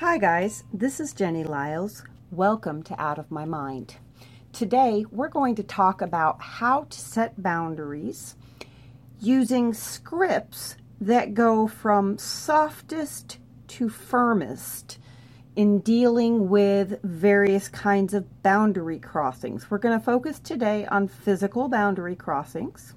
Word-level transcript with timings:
Hi, 0.00 0.16
guys. 0.16 0.62
This 0.72 1.00
is 1.00 1.12
Jenny 1.12 1.42
Liles. 1.42 2.04
Welcome 2.30 2.84
to 2.84 3.02
Out 3.02 3.18
of 3.18 3.32
My 3.32 3.44
Mind. 3.44 3.96
Today, 4.52 5.04
we're 5.10 5.26
going 5.26 5.56
to 5.56 5.64
talk 5.64 6.00
about 6.00 6.40
how 6.40 6.84
to 6.84 7.00
set 7.00 7.42
boundaries 7.42 8.36
using 9.18 9.74
scripts 9.74 10.76
that 11.00 11.34
go 11.34 11.66
from 11.66 12.16
softest 12.16 13.38
to 13.66 13.88
firmest 13.88 14.98
in 15.56 15.80
dealing 15.80 16.48
with 16.48 17.02
various 17.02 17.66
kinds 17.68 18.14
of 18.14 18.44
boundary 18.44 19.00
crossings. 19.00 19.68
We're 19.68 19.78
going 19.78 19.98
to 19.98 20.04
focus 20.04 20.38
today 20.38 20.86
on 20.86 21.08
physical 21.08 21.68
boundary 21.68 22.14
crossings, 22.14 22.94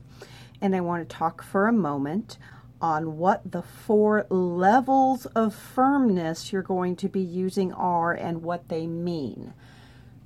and 0.61 0.75
I 0.75 0.81
want 0.81 1.09
to 1.09 1.15
talk 1.15 1.41
for 1.41 1.68
a 1.68 1.73
moment 1.73 2.38
on 2.82 3.18
what 3.18 3.52
the 3.52 3.61
four 3.61 4.25
levels 4.29 5.25
of 5.27 5.54
firmness 5.54 6.51
you're 6.51 6.61
going 6.61 6.96
to 6.97 7.07
be 7.07 7.21
using 7.21 7.71
are 7.74 8.11
and 8.14 8.42
what 8.42 8.68
they 8.69 8.88
mean. 8.88 9.54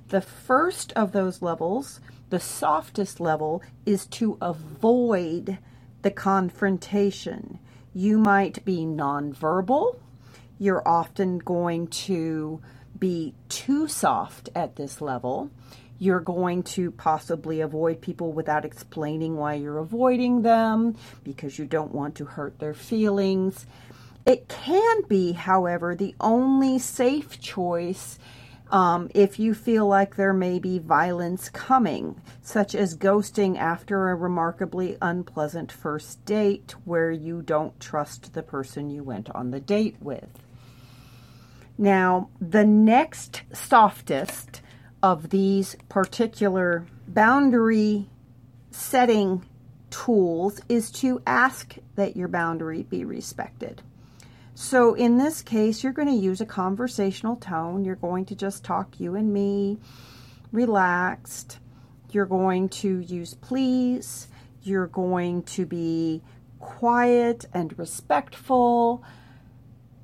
The 0.08 0.20
first 0.20 0.92
of 0.92 1.12
those 1.12 1.42
levels, 1.42 2.00
the 2.30 2.40
softest 2.40 3.20
level, 3.20 3.62
is 3.84 4.06
to 4.06 4.38
avoid 4.40 5.58
the 6.02 6.10
confrontation. 6.10 7.58
You 7.92 8.18
might 8.18 8.64
be 8.64 8.78
nonverbal. 8.78 9.98
You're 10.58 10.86
often 10.86 11.38
going 11.38 11.88
to 11.88 12.60
be 12.98 13.34
too 13.48 13.88
soft 13.88 14.48
at 14.54 14.76
this 14.76 15.00
level. 15.00 15.50
You're 15.98 16.20
going 16.20 16.62
to 16.64 16.90
possibly 16.90 17.60
avoid 17.60 18.00
people 18.00 18.32
without 18.32 18.64
explaining 18.64 19.36
why 19.36 19.54
you're 19.54 19.78
avoiding 19.78 20.42
them 20.42 20.96
because 21.24 21.58
you 21.58 21.64
don't 21.64 21.94
want 21.94 22.16
to 22.16 22.24
hurt 22.24 22.58
their 22.58 22.74
feelings. 22.74 23.66
It 24.26 24.48
can 24.48 25.02
be, 25.08 25.32
however, 25.32 25.94
the 25.94 26.14
only 26.20 26.78
safe 26.78 27.40
choice 27.40 28.18
um, 28.70 29.08
if 29.14 29.38
you 29.38 29.54
feel 29.54 29.86
like 29.86 30.16
there 30.16 30.32
may 30.32 30.58
be 30.58 30.78
violence 30.78 31.48
coming, 31.48 32.20
such 32.42 32.74
as 32.74 32.96
ghosting 32.96 33.56
after 33.56 34.10
a 34.10 34.14
remarkably 34.14 34.98
unpleasant 35.00 35.70
first 35.70 36.24
date 36.24 36.74
where 36.84 37.10
you 37.12 37.42
don't 37.42 37.78
trust 37.78 38.34
the 38.34 38.42
person 38.42 38.90
you 38.90 39.04
went 39.04 39.30
on 39.30 39.50
the 39.50 39.60
date 39.60 39.96
with. 40.00 40.28
Now, 41.78 42.30
the 42.40 42.64
next 42.64 43.42
softest 43.52 44.62
of 45.06 45.30
these 45.30 45.76
particular 45.88 46.84
boundary 47.06 48.08
setting 48.72 49.40
tools 49.88 50.60
is 50.68 50.90
to 50.90 51.22
ask 51.24 51.76
that 51.94 52.16
your 52.16 52.26
boundary 52.26 52.82
be 52.82 53.04
respected. 53.04 53.80
So 54.56 54.94
in 54.94 55.16
this 55.16 55.42
case, 55.42 55.84
you're 55.84 55.92
going 55.92 56.08
to 56.08 56.14
use 56.14 56.40
a 56.40 56.46
conversational 56.46 57.36
tone. 57.36 57.84
You're 57.84 57.94
going 57.94 58.24
to 58.24 58.34
just 58.34 58.64
talk 58.64 58.98
you 58.98 59.14
and 59.14 59.32
me, 59.32 59.78
relaxed. 60.50 61.60
You're 62.10 62.26
going 62.26 62.68
to 62.80 62.98
use 62.98 63.34
please. 63.34 64.26
You're 64.64 64.88
going 64.88 65.44
to 65.44 65.66
be 65.66 66.20
quiet 66.58 67.44
and 67.54 67.78
respectful. 67.78 69.04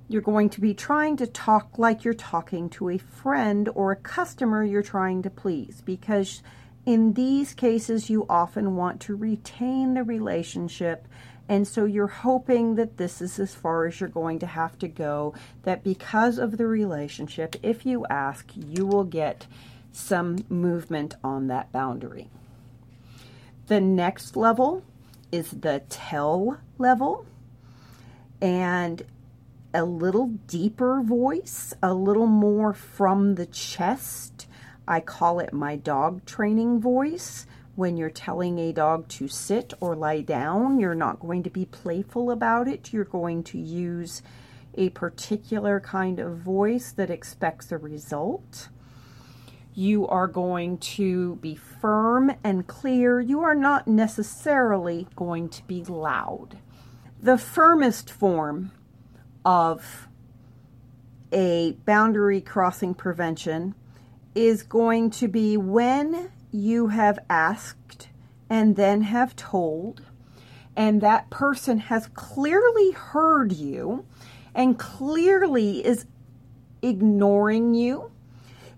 You're 0.08 0.22
going 0.22 0.50
to 0.50 0.60
be 0.60 0.74
trying 0.74 1.16
to 1.18 1.26
talk 1.26 1.78
like 1.78 2.04
you're 2.04 2.14
talking 2.14 2.68
to 2.70 2.90
a 2.90 2.98
friend 2.98 3.68
or 3.74 3.92
a 3.92 3.96
customer 3.96 4.64
you're 4.64 4.82
trying 4.82 5.22
to 5.22 5.30
please 5.30 5.80
because 5.84 6.42
in 6.84 7.14
these 7.14 7.54
cases 7.54 8.10
you 8.10 8.26
often 8.28 8.76
want 8.76 9.00
to 9.02 9.14
retain 9.14 9.94
the 9.94 10.02
relationship 10.02 11.06
and 11.48 11.66
so 11.66 11.84
you're 11.84 12.06
hoping 12.06 12.76
that 12.76 12.96
this 12.96 13.20
is 13.20 13.38
as 13.38 13.54
far 13.54 13.86
as 13.86 14.00
you're 14.00 14.08
going 14.08 14.38
to 14.38 14.46
have 14.46 14.78
to 14.78 14.88
go, 14.88 15.34
that 15.64 15.82
because 15.82 16.38
of 16.38 16.56
the 16.56 16.66
relationship, 16.66 17.56
if 17.62 17.84
you 17.84 18.06
ask, 18.06 18.48
you 18.54 18.86
will 18.86 19.04
get 19.04 19.46
some 19.92 20.38
movement 20.48 21.16
on 21.22 21.48
that 21.48 21.72
boundary. 21.72 22.30
The 23.66 23.80
next 23.80 24.36
level 24.36 24.82
is 25.30 25.50
the 25.50 25.82
tell 25.88 26.58
level. 26.78 27.26
And 28.40 29.02
a 29.74 29.84
little 29.84 30.28
deeper 30.46 31.02
voice, 31.02 31.74
a 31.82 31.94
little 31.94 32.26
more 32.26 32.72
from 32.72 33.34
the 33.36 33.46
chest. 33.46 34.46
I 34.86 35.00
call 35.00 35.40
it 35.40 35.52
my 35.52 35.76
dog 35.76 36.24
training 36.24 36.80
voice 36.80 37.46
when 37.74 37.96
you're 37.96 38.10
telling 38.10 38.58
a 38.58 38.72
dog 38.72 39.08
to 39.08 39.28
sit 39.28 39.72
or 39.80 39.96
lie 39.96 40.20
down, 40.20 40.78
you're 40.78 40.94
not 40.94 41.20
going 41.20 41.42
to 41.42 41.50
be 41.50 41.64
playful 41.64 42.30
about 42.30 42.68
it. 42.68 42.92
You're 42.92 43.04
going 43.04 43.42
to 43.44 43.58
use 43.58 44.22
a 44.74 44.90
particular 44.90 45.80
kind 45.80 46.18
of 46.18 46.38
voice 46.38 46.92
that 46.92 47.10
expects 47.10 47.72
a 47.72 47.78
result. 47.78 48.68
You 49.74 50.06
are 50.06 50.28
going 50.28 50.78
to 50.78 51.36
be 51.36 51.54
firm 51.54 52.32
and 52.44 52.66
clear. 52.66 53.20
You 53.20 53.40
are 53.40 53.54
not 53.54 53.88
necessarily 53.88 55.06
going 55.16 55.48
to 55.50 55.64
be 55.64 55.82
loud. 55.82 56.58
The 57.22 57.38
firmest 57.38 58.10
form 58.10 58.72
of 59.44 60.08
a 61.32 61.72
boundary 61.84 62.40
crossing 62.40 62.94
prevention 62.94 63.74
is 64.34 64.62
going 64.62 65.10
to 65.10 65.28
be 65.28 65.56
when 65.56 66.30
you 66.50 66.88
have 66.88 67.18
asked 67.28 68.08
and 68.48 68.76
then 68.76 69.02
have 69.02 69.34
told, 69.34 70.02
and 70.76 71.00
that 71.00 71.30
person 71.30 71.78
has 71.78 72.08
clearly 72.08 72.92
heard 72.92 73.52
you 73.52 74.04
and 74.54 74.78
clearly 74.78 75.84
is 75.84 76.06
ignoring 76.82 77.74
you. 77.74 78.10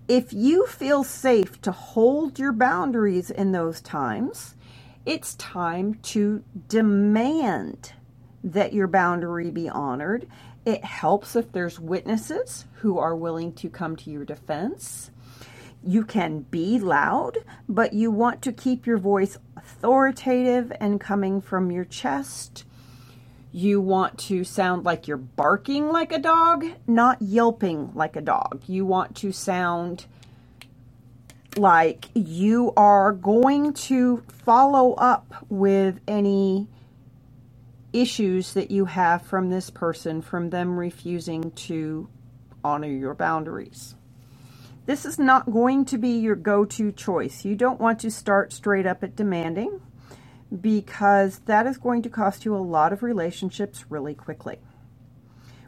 If 0.06 0.32
you 0.32 0.66
feel 0.66 1.02
safe 1.02 1.60
to 1.62 1.72
hold 1.72 2.38
your 2.38 2.52
boundaries 2.52 3.31
in 3.31 3.52
those 3.52 3.81
times, 3.81 4.54
it's 5.06 5.34
time 5.34 5.94
to 6.02 6.44
demand 6.69 7.92
that 8.42 8.72
your 8.75 8.86
boundary 8.86 9.50
be 9.50 9.69
honored. 9.69 10.28
It 10.64 10.84
helps 10.84 11.36
if 11.36 11.52
there's 11.52 11.78
witnesses 11.78 12.64
who 12.76 12.98
are 12.98 13.14
willing 13.14 13.52
to 13.54 13.69
come 13.69 13.97
to 13.97 14.10
your 14.10 14.25
defense. 14.25 15.10
You 15.86 16.04
can 16.04 16.41
be 16.41 16.78
loud, 16.78 17.36
but 17.69 17.92
you 17.92 18.10
want 18.10 18.41
to 18.42 18.52
keep 18.52 18.86
your 18.86 18.97
voice 18.97 19.36
authoritative 19.56 20.72
and 20.80 20.98
coming 20.98 21.42
from 21.42 21.70
your 21.70 21.84
chest. 21.84 22.64
You 23.52 23.80
want 23.80 24.19
to 24.20 24.42
sound 24.44 24.84
like 24.84 25.06
you're 25.06 25.19
barking 25.19 25.91
like 25.91 26.12
a 26.12 26.19
dog, 26.19 26.64
not 26.86 27.20
yelping 27.20 27.92
like 27.94 28.16
a 28.16 28.22
dog. 28.22 28.62
You 28.66 28.86
want 28.86 29.14
to 29.16 29.32
sound 29.32 30.06
like 31.56 32.06
you 32.14 32.72
are 32.76 33.12
going 33.12 33.75
to 33.75 34.22
follow 34.28 34.94
up 34.94 35.44
with 35.48 36.00
any 36.08 36.69
issues 37.94 38.53
that 38.55 38.71
you 38.71 38.84
have 38.87 39.22
from 39.22 39.49
this 39.49 39.71
person, 39.71 40.21
from 40.21 40.50
them 40.50 40.78
refusing 40.78 41.53
to 41.53 42.09
honor 42.62 42.88
your 42.88 43.15
boundaries. 43.15 43.94
This 44.87 45.06
is 45.06 45.19
not 45.19 45.50
going 45.50 45.87
to 45.87 45.97
be 45.97 46.19
your 46.19 46.34
go-to 46.34 46.93
choice. 46.93 47.44
You 47.44 47.55
don't 47.55 47.81
want 47.81 48.00
to 48.00 48.10
start 48.10 48.53
straight 48.53 48.84
up 48.84 49.03
at 49.03 49.16
demanding 49.16 49.81
because 50.60 51.38
that 51.47 51.66
is 51.66 51.78
going 51.78 52.03
to 52.03 52.10
cost 52.10 52.44
you 52.44 52.55
a 52.55 52.59
lot 52.59 52.93
of 52.93 53.03
relationships 53.03 53.87
really 53.88 54.15
quickly. 54.15 54.59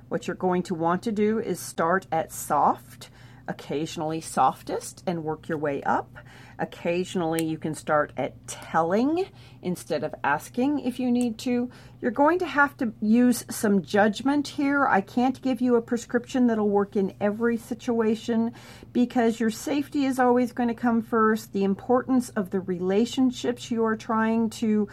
What 0.08 0.26
you're 0.26 0.36
going 0.36 0.62
to 0.64 0.74
want 0.74 1.02
to 1.04 1.12
do 1.12 1.38
is 1.38 1.58
start 1.58 2.06
at 2.12 2.30
soft, 2.32 3.08
occasionally 3.48 4.20
softest, 4.20 5.02
and 5.06 5.24
work 5.24 5.48
your 5.48 5.58
way 5.58 5.82
up. 5.82 6.18
Occasionally, 6.58 7.44
you 7.44 7.58
can 7.58 7.74
start 7.74 8.12
at 8.16 8.46
telling 8.46 9.26
instead 9.62 10.04
of 10.04 10.14
asking 10.24 10.80
if 10.80 10.98
you 10.98 11.10
need 11.10 11.38
to. 11.38 11.70
You're 12.00 12.10
going 12.10 12.38
to 12.38 12.46
have 12.46 12.76
to 12.78 12.92
use 13.00 13.44
some 13.50 13.82
judgment 13.82 14.48
here. 14.48 14.86
I 14.86 15.00
can't 15.02 15.40
give 15.42 15.60
you 15.60 15.76
a 15.76 15.82
prescription 15.82 16.46
that'll 16.46 16.68
work 16.68 16.96
in 16.96 17.14
every 17.20 17.56
situation 17.56 18.52
because 18.92 19.38
your 19.38 19.50
safety 19.50 20.06
is 20.06 20.18
always 20.18 20.52
going 20.52 20.68
to 20.68 20.74
come 20.74 21.02
first. 21.02 21.52
The 21.52 21.64
importance 21.64 22.30
of 22.30 22.50
the 22.50 22.60
relationships 22.60 23.70
you 23.70 23.84
are 23.84 23.96
trying 23.96 24.48
to 24.50 24.88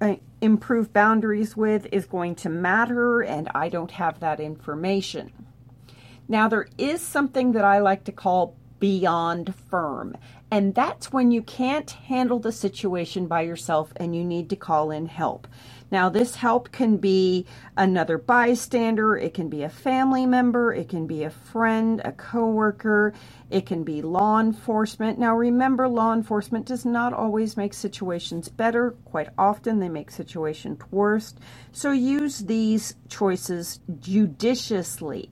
uh, 0.00 0.16
improve 0.40 0.92
boundaries 0.92 1.56
with 1.56 1.86
is 1.92 2.06
going 2.06 2.34
to 2.34 2.48
matter, 2.48 3.20
and 3.20 3.48
I 3.54 3.68
don't 3.68 3.90
have 3.92 4.20
that 4.20 4.40
information. 4.40 5.32
Now, 6.28 6.48
there 6.48 6.68
is 6.78 7.00
something 7.00 7.52
that 7.52 7.64
I 7.64 7.80
like 7.80 8.04
to 8.04 8.12
call 8.12 8.56
beyond 8.80 9.54
firm. 9.54 10.16
And 10.50 10.74
that's 10.74 11.12
when 11.12 11.30
you 11.30 11.42
can't 11.42 11.90
handle 11.90 12.40
the 12.40 12.50
situation 12.50 13.26
by 13.26 13.42
yourself 13.42 13.92
and 13.96 14.16
you 14.16 14.24
need 14.24 14.50
to 14.50 14.56
call 14.56 14.90
in 14.90 15.06
help. 15.06 15.46
Now, 15.90 16.08
this 16.08 16.36
help 16.36 16.70
can 16.70 16.98
be 16.98 17.46
another 17.76 18.16
bystander, 18.16 19.16
it 19.16 19.34
can 19.34 19.48
be 19.48 19.64
a 19.64 19.68
family 19.68 20.24
member, 20.24 20.72
it 20.72 20.88
can 20.88 21.06
be 21.06 21.24
a 21.24 21.30
friend, 21.30 22.00
a 22.04 22.12
coworker, 22.12 23.12
it 23.50 23.66
can 23.66 23.82
be 23.82 24.00
law 24.00 24.40
enforcement. 24.40 25.18
Now, 25.18 25.36
remember, 25.36 25.88
law 25.88 26.12
enforcement 26.12 26.66
does 26.66 26.84
not 26.84 27.12
always 27.12 27.56
make 27.56 27.74
situations 27.74 28.48
better. 28.48 28.92
Quite 29.04 29.30
often, 29.36 29.80
they 29.80 29.88
make 29.88 30.12
situations 30.12 30.80
worse. 30.92 31.34
So, 31.72 31.90
use 31.90 32.38
these 32.38 32.94
choices 33.08 33.80
judiciously 33.98 35.28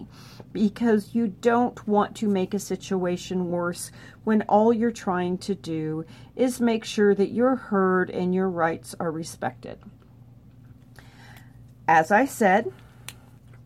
because 0.53 1.15
you 1.15 1.29
don't 1.29 1.87
want 1.87 2.17
to 2.17 2.27
make 2.27 2.55
a 2.55 2.59
situation 2.59 3.51
worse 3.51 3.93
when 4.25 4.43
all 4.43 4.73
you're 4.73 4.91
trying 4.91 5.39
to 5.39 5.55
do 5.55 6.05
is 6.35 6.61
make 6.61 6.85
sure 6.85 7.15
that 7.15 7.31
you're 7.31 7.55
heard 7.55 8.11
and 8.11 8.35
your 8.35 8.49
rights 8.49 8.95
are 8.99 9.13
respected. 9.13 9.79
As 11.91 12.11
I 12.11 12.27
said, 12.27 12.71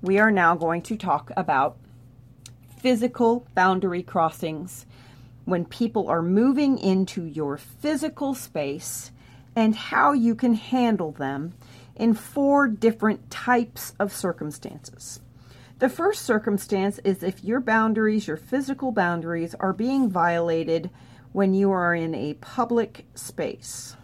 we 0.00 0.20
are 0.20 0.30
now 0.30 0.54
going 0.54 0.82
to 0.82 0.96
talk 0.96 1.32
about 1.36 1.76
physical 2.78 3.48
boundary 3.56 4.04
crossings 4.04 4.86
when 5.44 5.64
people 5.64 6.06
are 6.08 6.22
moving 6.22 6.78
into 6.78 7.24
your 7.24 7.56
physical 7.56 8.36
space 8.36 9.10
and 9.56 9.74
how 9.74 10.12
you 10.12 10.36
can 10.36 10.54
handle 10.54 11.10
them 11.10 11.54
in 11.96 12.14
four 12.14 12.68
different 12.68 13.28
types 13.28 13.92
of 13.98 14.12
circumstances. 14.12 15.18
The 15.80 15.88
first 15.88 16.22
circumstance 16.22 17.00
is 17.00 17.24
if 17.24 17.42
your 17.42 17.58
boundaries, 17.58 18.28
your 18.28 18.36
physical 18.36 18.92
boundaries, 18.92 19.56
are 19.58 19.72
being 19.72 20.08
violated 20.08 20.90
when 21.32 21.54
you 21.54 21.72
are 21.72 21.92
in 21.92 22.14
a 22.14 22.34
public 22.34 23.04
space. 23.16 23.96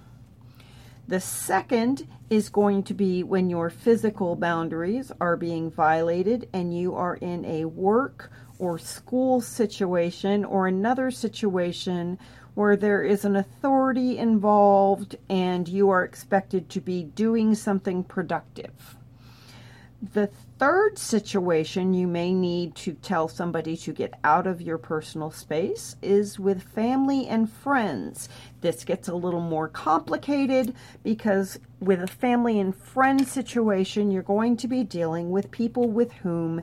The 1.06 1.20
second 1.20 2.08
is 2.30 2.48
going 2.50 2.82
to 2.82 2.94
be 2.94 3.22
when 3.22 3.48
your 3.48 3.70
physical 3.70 4.36
boundaries 4.36 5.10
are 5.20 5.36
being 5.36 5.70
violated 5.70 6.48
and 6.52 6.76
you 6.76 6.94
are 6.94 7.16
in 7.16 7.44
a 7.44 7.64
work 7.64 8.30
or 8.58 8.78
school 8.78 9.40
situation 9.40 10.44
or 10.44 10.66
another 10.66 11.10
situation 11.10 12.18
where 12.54 12.76
there 12.76 13.02
is 13.02 13.24
an 13.24 13.36
authority 13.36 14.18
involved 14.18 15.16
and 15.30 15.68
you 15.68 15.88
are 15.88 16.04
expected 16.04 16.68
to 16.68 16.80
be 16.80 17.04
doing 17.04 17.54
something 17.54 18.02
productive. 18.04 18.97
The 20.00 20.30
third 20.60 20.96
situation 20.96 21.92
you 21.92 22.06
may 22.06 22.32
need 22.32 22.76
to 22.76 22.92
tell 22.92 23.26
somebody 23.26 23.76
to 23.78 23.92
get 23.92 24.14
out 24.22 24.46
of 24.46 24.62
your 24.62 24.78
personal 24.78 25.32
space 25.32 25.96
is 26.02 26.38
with 26.38 26.62
family 26.62 27.26
and 27.26 27.50
friends. 27.50 28.28
This 28.60 28.84
gets 28.84 29.08
a 29.08 29.16
little 29.16 29.40
more 29.40 29.66
complicated 29.66 30.72
because 31.02 31.58
with 31.80 32.00
a 32.00 32.06
family 32.06 32.60
and 32.60 32.76
friend 32.76 33.26
situation, 33.26 34.12
you're 34.12 34.22
going 34.22 34.56
to 34.58 34.68
be 34.68 34.84
dealing 34.84 35.30
with 35.30 35.50
people 35.50 35.88
with 35.88 36.12
whom 36.12 36.62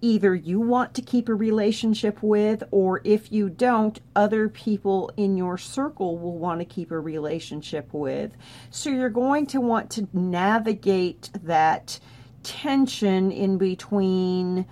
either 0.00 0.34
you 0.36 0.60
want 0.60 0.94
to 0.94 1.02
keep 1.02 1.28
a 1.28 1.34
relationship 1.34 2.22
with, 2.22 2.62
or 2.70 3.00
if 3.02 3.32
you 3.32 3.48
don't, 3.48 3.98
other 4.14 4.48
people 4.48 5.10
in 5.16 5.36
your 5.36 5.58
circle 5.58 6.18
will 6.18 6.38
want 6.38 6.60
to 6.60 6.64
keep 6.64 6.92
a 6.92 7.00
relationship 7.00 7.92
with. 7.92 8.36
So 8.70 8.90
you're 8.90 9.10
going 9.10 9.46
to 9.46 9.60
want 9.60 9.90
to 9.92 10.06
navigate 10.12 11.30
that 11.42 11.98
tension 12.46 13.32
in 13.32 13.58
between 13.58 14.64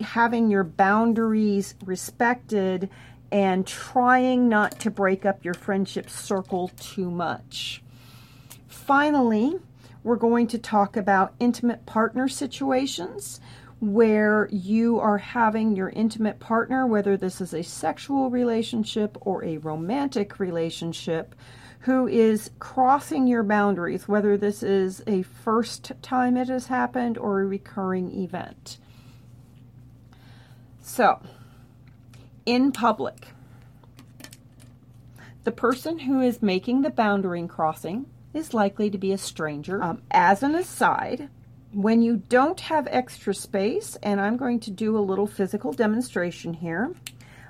having 0.00 0.50
your 0.50 0.64
boundaries 0.64 1.76
respected 1.84 2.90
and 3.30 3.64
trying 3.66 4.48
not 4.48 4.80
to 4.80 4.90
break 4.90 5.24
up 5.24 5.44
your 5.44 5.54
friendship 5.54 6.10
circle 6.10 6.72
too 6.76 7.08
much. 7.08 7.82
Finally, 8.66 9.54
we're 10.02 10.16
going 10.16 10.48
to 10.48 10.58
talk 10.58 10.96
about 10.96 11.32
intimate 11.38 11.86
partner 11.86 12.26
situations 12.26 13.40
where 13.80 14.48
you 14.50 14.98
are 14.98 15.18
having 15.18 15.76
your 15.76 15.90
intimate 15.90 16.40
partner, 16.40 16.84
whether 16.84 17.16
this 17.16 17.40
is 17.40 17.54
a 17.54 17.62
sexual 17.62 18.28
relationship 18.28 19.16
or 19.20 19.44
a 19.44 19.58
romantic 19.58 20.40
relationship, 20.40 21.34
who 21.82 22.06
is 22.06 22.50
crossing 22.58 23.26
your 23.26 23.42
boundaries, 23.42 24.06
whether 24.06 24.36
this 24.36 24.62
is 24.62 25.02
a 25.06 25.22
first 25.22 25.92
time 26.00 26.36
it 26.36 26.48
has 26.48 26.68
happened 26.68 27.18
or 27.18 27.40
a 27.40 27.44
recurring 27.44 28.10
event. 28.22 28.78
So, 30.80 31.20
in 32.46 32.72
public, 32.72 33.28
the 35.44 35.52
person 35.52 36.00
who 36.00 36.20
is 36.20 36.40
making 36.40 36.82
the 36.82 36.90
boundary 36.90 37.46
crossing 37.48 38.06
is 38.32 38.54
likely 38.54 38.88
to 38.90 38.98
be 38.98 39.12
a 39.12 39.18
stranger. 39.18 39.82
Um, 39.82 40.02
as 40.10 40.42
an 40.42 40.54
aside, 40.54 41.28
when 41.72 42.00
you 42.00 42.22
don't 42.28 42.60
have 42.60 42.86
extra 42.90 43.34
space, 43.34 43.96
and 44.02 44.20
I'm 44.20 44.36
going 44.36 44.60
to 44.60 44.70
do 44.70 44.96
a 44.96 45.00
little 45.00 45.26
physical 45.26 45.72
demonstration 45.72 46.54
here, 46.54 46.94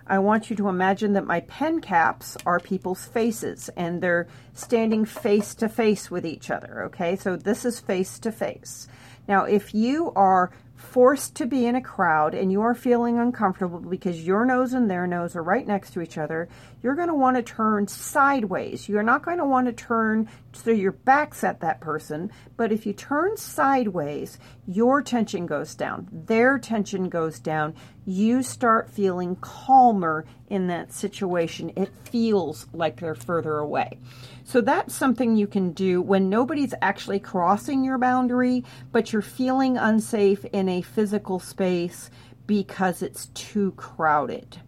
I 0.06 0.18
want 0.18 0.50
you 0.50 0.56
to 0.56 0.68
imagine 0.68 1.12
that 1.12 1.26
my 1.26 1.40
pen 1.40 1.80
caps 1.80 2.36
are 2.44 2.58
people's 2.58 3.04
faces 3.04 3.70
and 3.76 4.02
they're 4.02 4.26
standing 4.54 5.04
face 5.04 5.54
to 5.56 5.68
face 5.68 6.10
with 6.10 6.26
each 6.26 6.50
other, 6.50 6.84
okay? 6.84 7.16
So 7.16 7.36
this 7.36 7.64
is 7.64 7.80
face 7.80 8.18
to 8.20 8.32
face. 8.32 8.88
Now, 9.28 9.44
if 9.44 9.74
you 9.74 10.12
are 10.16 10.50
forced 10.74 11.36
to 11.36 11.46
be 11.46 11.66
in 11.66 11.76
a 11.76 11.80
crowd 11.80 12.34
and 12.34 12.50
you 12.50 12.60
are 12.60 12.74
feeling 12.74 13.18
uncomfortable 13.18 13.78
because 13.78 14.26
your 14.26 14.44
nose 14.44 14.72
and 14.72 14.90
their 14.90 15.06
nose 15.06 15.36
are 15.36 15.42
right 15.42 15.66
next 15.66 15.92
to 15.92 16.00
each 16.00 16.18
other, 16.18 16.48
you're 16.82 16.96
going 16.96 17.08
to 17.08 17.14
want 17.14 17.36
to 17.36 17.42
turn 17.42 17.86
sideways. 17.86 18.88
You're 18.88 19.02
not 19.02 19.24
going 19.24 19.38
to 19.38 19.44
want 19.44 19.66
to 19.66 19.72
turn 19.72 20.28
so 20.52 20.70
your 20.70 20.92
back's 20.92 21.44
at 21.44 21.60
that 21.60 21.80
person, 21.80 22.30
but 22.56 22.72
if 22.72 22.84
you 22.84 22.92
turn 22.92 23.36
sideways, 23.36 24.38
your 24.66 25.00
tension 25.02 25.46
goes 25.46 25.74
down, 25.74 26.08
their 26.12 26.58
tension 26.58 27.08
goes 27.08 27.38
down. 27.38 27.74
You 28.04 28.42
start 28.42 28.90
feeling 28.90 29.36
calmer 29.36 30.26
in 30.48 30.66
that 30.66 30.92
situation. 30.92 31.72
It 31.76 31.90
feels 32.04 32.66
like 32.72 33.00
they're 33.00 33.14
further 33.14 33.58
away. 33.58 33.98
So 34.44 34.60
that's 34.60 34.94
something 34.94 35.36
you 35.36 35.46
can 35.46 35.72
do 35.72 36.02
when 36.02 36.28
nobody's 36.28 36.74
actually 36.82 37.20
crossing 37.20 37.84
your 37.84 37.98
boundary, 37.98 38.64
but 38.90 39.12
you're 39.12 39.22
feeling 39.22 39.78
unsafe 39.78 40.44
in 40.46 40.68
a 40.68 40.82
physical 40.82 41.38
space 41.38 42.10
because 42.46 43.02
it's 43.02 43.26
too 43.28 43.72
crowded. 43.72 44.58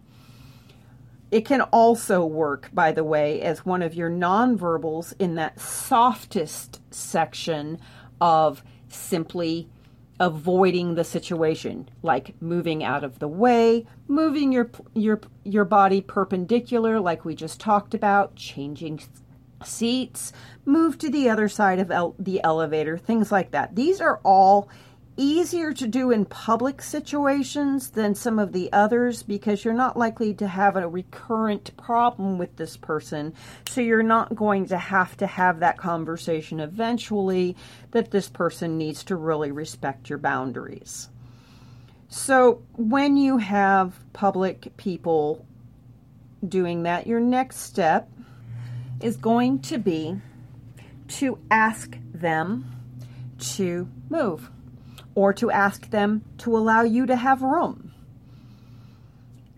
It 1.35 1.43
can 1.43 1.59
also 1.63 2.25
work, 2.25 2.69
by 2.71 2.93
the 2.93 3.03
way, 3.03 3.41
as 3.41 3.65
one 3.65 3.81
of 3.81 3.93
your 3.93 4.09
nonverbals 4.09 5.13
in 5.19 5.35
that 5.35 5.59
softest 5.59 6.79
section 6.91 7.77
of 8.21 8.63
simply 8.87 9.67
avoiding 10.17 10.95
the 10.95 11.03
situation 11.03 11.89
like 12.01 12.41
moving 12.41 12.85
out 12.85 13.03
of 13.03 13.19
the 13.19 13.27
way 13.27 13.85
moving 14.07 14.53
your 14.53 14.71
your 14.93 15.19
your 15.43 15.65
body 15.65 15.99
perpendicular 15.99 17.01
like 17.01 17.25
we 17.25 17.35
just 17.35 17.59
talked 17.59 17.93
about 17.93 18.33
changing 18.37 18.97
seats, 19.63 20.31
move 20.65 20.97
to 20.99 21.09
the 21.09 21.29
other 21.29 21.47
side 21.49 21.79
of 21.79 21.91
el- 21.91 22.15
the 22.19 22.43
elevator, 22.43 22.97
things 22.97 23.31
like 23.31 23.51
that. 23.51 23.75
These 23.75 24.01
are 24.01 24.19
all 24.23 24.69
easier 25.17 25.73
to 25.73 25.87
do 25.87 26.11
in 26.11 26.25
public 26.25 26.81
situations 26.81 27.91
than 27.91 28.15
some 28.15 28.37
of 28.37 28.51
the 28.51 28.71
others 28.73 29.23
because 29.23 29.63
you're 29.63 29.73
not 29.73 29.97
likely 29.97 30.33
to 30.33 30.47
have 30.47 30.75
a 30.75 30.87
recurrent 30.87 31.75
problem 31.77 32.37
with 32.37 32.55
this 32.57 32.75
person. 32.75 33.33
So 33.67 33.81
you're 33.81 34.03
not 34.03 34.35
going 34.35 34.67
to 34.67 34.77
have 34.77 35.15
to 35.17 35.27
have 35.27 35.59
that 35.59 35.77
conversation 35.77 36.59
eventually 36.59 37.55
that 37.91 38.11
this 38.11 38.27
person 38.27 38.77
needs 38.77 39.03
to 39.05 39.15
really 39.15 39.51
respect 39.51 40.09
your 40.09 40.19
boundaries. 40.19 41.09
So 42.09 42.63
when 42.73 43.17
you 43.17 43.37
have 43.37 43.97
public 44.13 44.75
people 44.77 45.45
doing 46.47 46.83
that, 46.83 47.07
your 47.07 47.19
next 47.19 47.57
step 47.57 48.09
is 49.01 49.17
going 49.17 49.59
to 49.59 49.77
be 49.77 50.19
to 51.07 51.37
ask 51.51 51.97
them 52.13 52.71
to 53.37 53.87
move 54.09 54.49
or 55.15 55.33
to 55.33 55.49
ask 55.49 55.89
them 55.89 56.23
to 56.37 56.55
allow 56.55 56.83
you 56.83 57.05
to 57.05 57.15
have 57.15 57.41
room. 57.41 57.93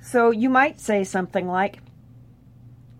So 0.01 0.31
you 0.31 0.49
might 0.49 0.79
say 0.79 1.03
something 1.03 1.47
like, 1.47 1.79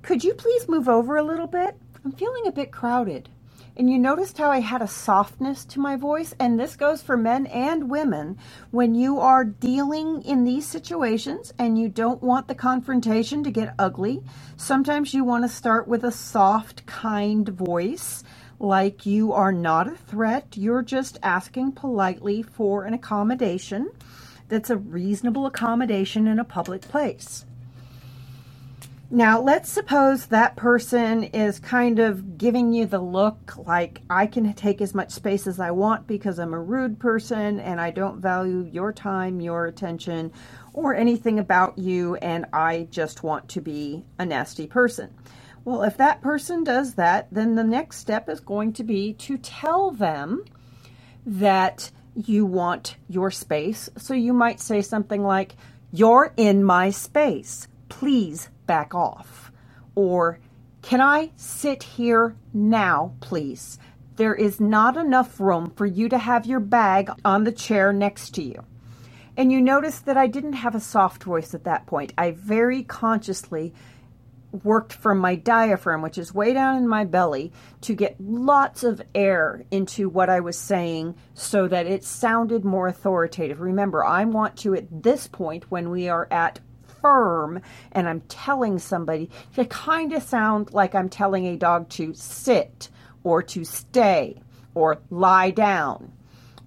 Could 0.02 0.24
you 0.24 0.34
please 0.34 0.68
move 0.68 0.90
over 0.90 1.16
a 1.16 1.24
little 1.24 1.48
bit? 1.48 1.76
I'm 2.04 2.12
feeling 2.12 2.48
a 2.48 2.52
bit 2.52 2.72
crowded. 2.72 3.30
And 3.78 3.92
you 3.92 4.00
noticed 4.00 4.40
how 4.40 4.50
I 4.50 4.60
had 4.60 4.82
a 4.82 4.88
softness 4.88 5.64
to 5.66 5.80
my 5.80 5.96
voice? 5.98 6.34
And 6.40 6.60
this 6.60 6.76
goes 6.76 7.04
for 7.04 7.16
men 7.16 7.46
and 7.46 7.92
women. 7.92 8.40
When 8.72 8.96
you 8.96 9.20
are 9.20 9.44
dealing 9.44 10.24
in 10.24 10.44
these 10.44 10.66
situations 10.66 11.54
and 11.60 11.78
you 11.78 11.88
don't 11.88 12.24
want 12.24 12.48
the 12.48 12.56
confrontation 12.56 13.44
to 13.44 13.52
get 13.52 13.76
ugly, 13.78 14.24
sometimes 14.58 15.14
you 15.14 15.24
want 15.24 15.44
to 15.44 15.50
start 15.50 15.88
with 15.88 16.04
a 16.04 16.12
soft, 16.12 16.88
kind 16.88 17.48
voice, 17.50 18.24
like 18.60 19.06
you 19.06 19.34
are 19.34 19.52
not 19.52 19.88
a 19.88 19.96
threat. 19.96 20.56
You're 20.56 20.84
just 20.84 21.18
asking 21.22 21.74
politely 21.74 22.42
for 22.42 22.86
an 22.86 22.94
accommodation 22.94 23.92
that's 24.50 24.70
a 24.70 24.78
reasonable 24.78 25.46
accommodation 25.46 26.28
in 26.28 26.40
a 26.40 26.44
public 26.44 26.82
place. 26.82 27.46
Now, 29.10 29.40
let's 29.40 29.70
suppose 29.70 30.26
that 30.26 30.58
person 30.58 31.24
is 31.24 31.60
kind 31.60 31.98
of 32.00 32.38
giving 32.38 32.74
you 32.74 32.86
the 32.86 33.00
look 33.00 33.56
like 33.58 34.02
I 34.10 34.28
can 34.28 34.54
take 34.54 34.82
as 34.82 34.94
much 34.94 35.12
space 35.12 35.48
as 35.48 35.62
I 35.62 35.72
want 35.72 36.08
because 36.08 36.40
I'm 36.40 36.54
a 36.54 36.60
rude 36.60 37.00
person 37.00 37.62
and 37.62 37.80
I 37.80 37.92
don't 37.92 38.20
value 38.20 38.70
your 38.70 38.92
time, 38.92 39.40
your 39.40 39.66
attention, 39.68 40.34
or 40.74 40.94
anything 40.94 41.40
about 41.40 41.78
you, 41.78 42.16
and 42.16 42.48
I 42.52 42.90
just 42.92 43.24
want 43.24 43.48
to 43.50 43.62
be 43.62 44.04
a 44.20 44.26
nasty 44.26 44.68
person. 44.68 45.14
Well, 45.68 45.84
if 45.84 45.98
that 45.98 46.22
person 46.22 46.64
does 46.64 46.94
that, 46.94 47.28
then 47.30 47.56
the 47.56 47.64
next 47.66 47.98
step 47.98 48.30
is 48.30 48.40
going 48.40 48.72
to 48.72 48.86
be 48.86 49.12
to 49.16 49.38
tell 49.38 49.92
them 49.92 50.46
that 51.26 51.92
you 52.16 52.46
want 52.46 52.96
your 53.10 53.32
space. 53.32 53.90
So 53.98 54.14
you 54.14 54.32
might 54.32 54.62
say 54.62 54.82
something 54.82 55.26
like, 55.26 55.58
You're 55.92 56.32
in 56.38 56.64
my 56.64 56.92
space. 56.92 57.68
Please 57.90 58.48
back 58.66 58.96
off. 58.96 59.52
Or, 59.94 60.40
can 60.84 61.02
I 61.02 61.32
sit 61.36 61.84
here 61.84 62.38
now, 62.54 63.16
please? 63.20 63.78
There 64.16 64.36
is 64.36 64.62
not 64.62 64.96
enough 64.96 65.38
room 65.38 65.74
for 65.76 65.86
you 65.86 66.08
to 66.08 66.18
have 66.18 66.46
your 66.46 66.62
bag 66.62 67.10
on 67.26 67.44
the 67.44 67.52
chair 67.52 67.92
next 67.92 68.34
to 68.36 68.42
you. 68.42 68.64
And 69.36 69.52
you 69.52 69.62
notice 69.62 70.00
that 70.00 70.16
I 70.16 70.28
didn't 70.28 70.54
have 70.54 70.76
a 70.76 70.80
soft 70.80 71.26
voice 71.26 71.54
at 71.54 71.66
that 71.66 71.88
point. 71.88 72.14
I 72.18 72.32
very 72.32 72.84
consciously 72.84 73.74
worked 74.64 74.94
from 74.94 75.20
my 75.20 75.36
diaphragm, 75.36 76.02
which 76.02 76.18
is 76.18 76.34
way 76.34 76.54
down 76.54 76.78
in 76.78 76.88
my 76.88 77.06
belly, 77.06 77.52
to 77.82 77.94
get 77.94 78.16
lots 78.20 78.84
of 78.84 79.02
air 79.16 79.64
into 79.72 80.10
what 80.10 80.30
I 80.30 80.40
was 80.40 80.58
saying 80.58 81.16
so 81.34 81.68
that 81.68 81.88
it 81.88 82.04
sounded 82.04 82.66
more 82.66 82.88
authoritative. 82.88 83.62
Remember, 83.62 84.04
I 84.04 84.26
want 84.26 84.58
to, 84.58 84.76
at 84.76 85.04
this 85.04 85.28
point, 85.28 85.72
when 85.72 85.90
we 85.90 86.10
are 86.10 86.28
at 86.32 86.60
firm 87.02 87.62
and 87.92 88.10
I'm 88.10 88.22
telling 88.22 88.80
somebody 88.80 89.30
to 89.56 89.66
kind 89.66 90.14
of 90.14 90.24
sound 90.24 90.74
like 90.74 90.96
I'm 90.96 91.10
telling 91.10 91.46
a 91.46 91.58
dog 91.58 91.90
to 91.90 92.14
sit 92.14 92.90
or 93.24 93.44
to 93.44 93.64
stay 93.64 94.42
or 94.74 95.00
lie 95.10 95.52
down. 95.52 96.14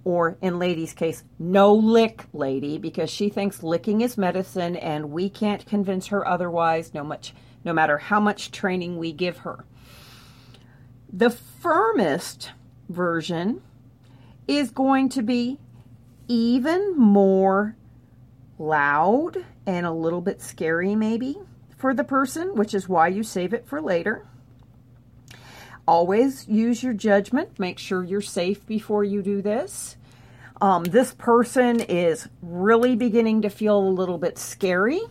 Or 0.03 0.35
in 0.41 0.57
Lady's 0.57 0.93
case, 0.93 1.23
no 1.37 1.75
lick, 1.75 2.25
lady, 2.33 2.79
because 2.79 3.11
she 3.11 3.29
thinks 3.29 3.61
licking 3.61 4.01
is 4.01 4.17
medicine 4.17 4.75
and 4.75 5.11
we 5.11 5.29
can't 5.29 5.63
convince 5.65 6.07
her 6.07 6.27
otherwise, 6.27 6.93
no 6.93 7.03
much 7.03 7.35
no 7.63 7.73
matter 7.73 7.97
how 7.97 8.19
much 8.19 8.51
training 8.51 8.97
we 8.97 9.11
give 9.11 9.39
her. 9.39 9.65
The 11.11 11.29
firmest 11.29 12.51
version 12.89 13.61
is 14.47 14.71
going 14.71 15.09
to 15.09 15.21
be 15.21 15.59
even 16.27 16.97
more 16.97 17.75
loud 18.57 19.45
and 19.65 19.85
a 19.85 19.91
little 19.91 20.21
bit 20.21 20.41
scary 20.41 20.95
maybe 20.95 21.37
for 21.77 21.93
the 21.93 22.03
person, 22.03 22.55
which 22.55 22.73
is 22.73 22.87
why 22.87 23.07
you 23.07 23.23
save 23.23 23.53
it 23.53 23.67
for 23.67 23.81
later. 23.81 24.25
Always 25.87 26.47
use 26.47 26.83
your 26.83 26.93
judgment. 26.93 27.59
Make 27.59 27.79
sure 27.79 28.03
you're 28.03 28.21
safe 28.21 28.65
before 28.65 29.03
you 29.03 29.21
do 29.21 29.41
this. 29.41 29.97
Um, 30.61 30.83
this 30.83 31.13
person 31.15 31.79
is 31.79 32.29
really 32.41 32.95
beginning 32.95 33.41
to 33.41 33.49
feel 33.49 33.79
a 33.79 33.89
little 33.89 34.19
bit 34.19 34.37
scary. 34.37 35.01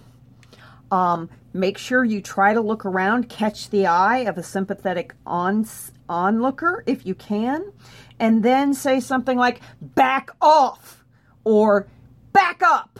Um, 0.91 1.31
make 1.53 1.79
sure 1.79 2.05
you 2.05 2.21
try 2.21 2.55
to 2.55 2.61
look 2.61 2.85
around, 2.85 3.29
catch 3.29 3.71
the 3.71 3.87
eye 3.87 4.19
of 4.19 4.39
a 4.39 4.43
sympathetic 4.43 5.15
on 5.27 5.67
onlooker 6.09 6.83
if 6.87 7.07
you 7.07 7.15
can, 7.15 7.73
and 8.19 8.43
then 8.43 8.75
say 8.75 9.01
something 9.01 9.39
like 9.39 9.61
"back 9.81 10.31
off" 10.41 11.05
or 11.45 11.87
"back 12.33 12.63
up." 12.63 12.99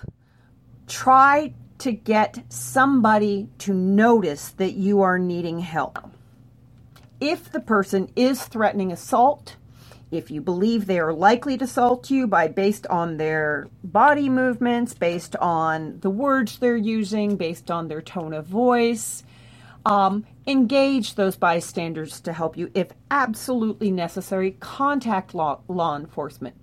try 0.91 1.55
to 1.79 1.93
get 1.93 2.45
somebody 2.49 3.49
to 3.59 3.73
notice 3.73 4.51
that 4.51 4.73
you 4.73 5.01
are 5.01 5.19
needing 5.19 5.61
help. 5.61 5.99
If 7.21 7.51
the 7.51 7.61
person 7.61 8.11
is 8.17 8.43
threatening 8.43 8.93
assault, 8.93 9.57
if 10.11 10.31
you 10.31 10.41
believe 10.41 10.87
they 10.87 10.99
are 10.99 11.13
likely 11.13 11.59
to 11.59 11.65
assault 11.65 12.11
you 12.11 12.27
by 12.27 12.49
based 12.49 12.87
on 12.89 13.17
their 13.17 13.69
body 13.85 14.29
movements, 14.29 14.95
based 14.95 15.37
on 15.37 16.01
the 16.01 16.11
words 16.11 16.59
they're 16.59 16.77
using, 16.77 17.37
based 17.37 17.71
on 17.71 17.89
their 17.89 18.03
tone 18.03 18.35
of 18.35 18.47
voice, 18.47 19.23
um, 19.87 20.27
engage 20.47 21.15
those 21.15 21.37
bystanders 21.37 22.21
to 22.21 22.33
help 22.33 22.57
you. 22.57 22.71
If 22.75 22.89
absolutely 23.11 23.91
necessary, 23.91 24.53
contact 24.61 25.35
law, 25.35 25.61
law 25.69 25.97
enforcement 25.97 26.57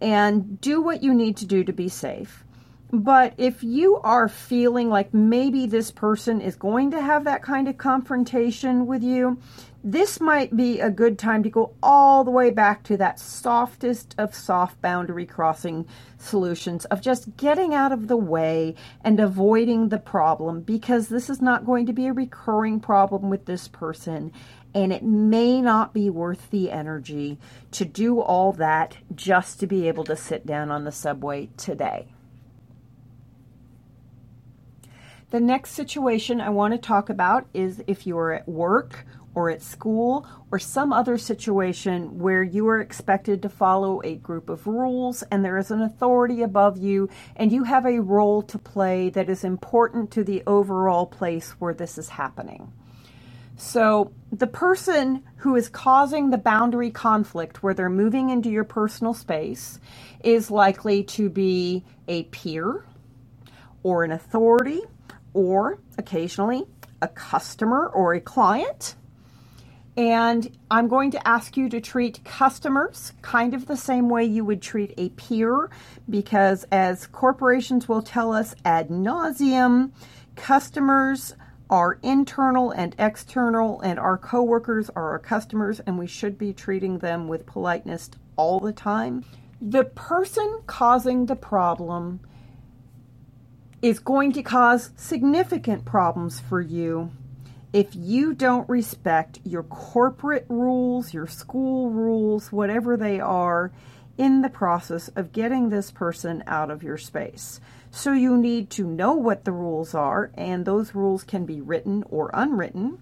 and 0.00 0.60
do 0.60 0.80
what 0.80 1.02
you 1.02 1.14
need 1.14 1.36
to 1.38 1.46
do 1.46 1.64
to 1.64 1.72
be 1.72 1.88
safe. 1.88 2.44
But 2.92 3.34
if 3.38 3.62
you 3.62 3.98
are 3.98 4.28
feeling 4.28 4.88
like 4.88 5.14
maybe 5.14 5.66
this 5.66 5.92
person 5.92 6.40
is 6.40 6.56
going 6.56 6.90
to 6.90 7.00
have 7.00 7.22
that 7.22 7.40
kind 7.40 7.68
of 7.68 7.78
confrontation 7.78 8.84
with 8.84 9.04
you, 9.04 9.38
this 9.84 10.20
might 10.20 10.56
be 10.56 10.80
a 10.80 10.90
good 10.90 11.16
time 11.16 11.44
to 11.44 11.50
go 11.50 11.72
all 11.82 12.24
the 12.24 12.32
way 12.32 12.50
back 12.50 12.82
to 12.84 12.96
that 12.96 13.20
softest 13.20 14.16
of 14.18 14.34
soft 14.34 14.82
boundary 14.82 15.24
crossing 15.24 15.86
solutions 16.18 16.84
of 16.86 17.00
just 17.00 17.36
getting 17.36 17.74
out 17.74 17.92
of 17.92 18.08
the 18.08 18.16
way 18.16 18.74
and 19.04 19.20
avoiding 19.20 19.88
the 19.88 19.98
problem 19.98 20.60
because 20.60 21.08
this 21.08 21.30
is 21.30 21.40
not 21.40 21.64
going 21.64 21.86
to 21.86 21.92
be 21.92 22.08
a 22.08 22.12
recurring 22.12 22.80
problem 22.80 23.30
with 23.30 23.46
this 23.46 23.68
person 23.68 24.32
and 24.74 24.92
it 24.92 25.02
may 25.02 25.62
not 25.62 25.94
be 25.94 26.10
worth 26.10 26.50
the 26.50 26.70
energy 26.70 27.38
to 27.70 27.84
do 27.84 28.20
all 28.20 28.52
that 28.52 28.96
just 29.14 29.60
to 29.60 29.66
be 29.66 29.88
able 29.88 30.04
to 30.04 30.16
sit 30.16 30.44
down 30.44 30.70
on 30.70 30.84
the 30.84 30.92
subway 30.92 31.48
today. 31.56 32.06
The 35.30 35.40
next 35.40 35.72
situation 35.72 36.40
I 36.40 36.50
want 36.50 36.74
to 36.74 36.78
talk 36.78 37.08
about 37.08 37.46
is 37.54 37.84
if 37.86 38.04
you 38.04 38.18
are 38.18 38.32
at 38.32 38.48
work 38.48 39.06
or 39.32 39.48
at 39.48 39.62
school 39.62 40.26
or 40.50 40.58
some 40.58 40.92
other 40.92 41.16
situation 41.16 42.18
where 42.18 42.42
you 42.42 42.66
are 42.66 42.80
expected 42.80 43.40
to 43.42 43.48
follow 43.48 44.02
a 44.02 44.16
group 44.16 44.48
of 44.48 44.66
rules 44.66 45.22
and 45.30 45.44
there 45.44 45.56
is 45.56 45.70
an 45.70 45.82
authority 45.82 46.42
above 46.42 46.78
you 46.78 47.08
and 47.36 47.52
you 47.52 47.62
have 47.62 47.86
a 47.86 48.00
role 48.00 48.42
to 48.42 48.58
play 48.58 49.08
that 49.10 49.30
is 49.30 49.44
important 49.44 50.10
to 50.10 50.24
the 50.24 50.42
overall 50.48 51.06
place 51.06 51.50
where 51.60 51.74
this 51.74 51.96
is 51.96 52.08
happening. 52.08 52.72
So, 53.56 54.10
the 54.32 54.48
person 54.48 55.22
who 55.36 55.54
is 55.54 55.68
causing 55.68 56.30
the 56.30 56.38
boundary 56.38 56.90
conflict 56.90 57.62
where 57.62 57.74
they're 57.74 57.88
moving 57.88 58.30
into 58.30 58.48
your 58.48 58.64
personal 58.64 59.14
space 59.14 59.78
is 60.24 60.50
likely 60.50 61.04
to 61.04 61.28
be 61.28 61.84
a 62.08 62.24
peer 62.24 62.84
or 63.82 64.02
an 64.02 64.12
authority 64.12 64.80
or 65.34 65.78
occasionally 65.98 66.64
a 67.02 67.08
customer 67.08 67.86
or 67.86 68.14
a 68.14 68.20
client. 68.20 68.94
And 69.96 70.56
I'm 70.70 70.88
going 70.88 71.10
to 71.10 71.28
ask 71.28 71.56
you 71.56 71.68
to 71.68 71.80
treat 71.80 72.24
customers 72.24 73.12
kind 73.22 73.54
of 73.54 73.66
the 73.66 73.76
same 73.76 74.08
way 74.08 74.24
you 74.24 74.44
would 74.44 74.62
treat 74.62 74.94
a 74.96 75.08
peer, 75.10 75.68
because 76.08 76.64
as 76.70 77.06
corporations 77.08 77.88
will 77.88 78.02
tell 78.02 78.32
us 78.32 78.54
ad 78.64 78.88
nauseum, 78.88 79.90
customers 80.36 81.34
are 81.68 81.98
internal 82.02 82.70
and 82.70 82.94
external, 82.98 83.80
and 83.80 83.98
our 83.98 84.16
coworkers 84.16 84.90
are 84.90 85.10
our 85.10 85.18
customers, 85.18 85.80
and 85.80 85.98
we 85.98 86.06
should 86.06 86.38
be 86.38 86.52
treating 86.52 86.98
them 86.98 87.28
with 87.28 87.46
politeness 87.46 88.10
all 88.36 88.60
the 88.60 88.72
time. 88.72 89.24
The 89.60 89.84
person 89.84 90.62
causing 90.66 91.26
the 91.26 91.36
problem 91.36 92.20
is 93.82 93.98
going 93.98 94.32
to 94.32 94.42
cause 94.42 94.90
significant 94.96 95.84
problems 95.84 96.40
for 96.40 96.60
you 96.60 97.10
if 97.72 97.94
you 97.94 98.34
don't 98.34 98.68
respect 98.68 99.38
your 99.44 99.62
corporate 99.62 100.44
rules, 100.48 101.14
your 101.14 101.26
school 101.26 101.90
rules, 101.90 102.50
whatever 102.50 102.96
they 102.96 103.20
are, 103.20 103.70
in 104.18 104.42
the 104.42 104.50
process 104.50 105.08
of 105.08 105.32
getting 105.32 105.68
this 105.68 105.90
person 105.90 106.42
out 106.46 106.70
of 106.70 106.82
your 106.82 106.98
space. 106.98 107.60
So 107.90 108.12
you 108.12 108.36
need 108.36 108.70
to 108.70 108.86
know 108.86 109.14
what 109.14 109.44
the 109.44 109.52
rules 109.52 109.94
are, 109.94 110.30
and 110.34 110.64
those 110.64 110.94
rules 110.94 111.24
can 111.24 111.46
be 111.46 111.60
written 111.60 112.04
or 112.10 112.30
unwritten, 112.34 113.00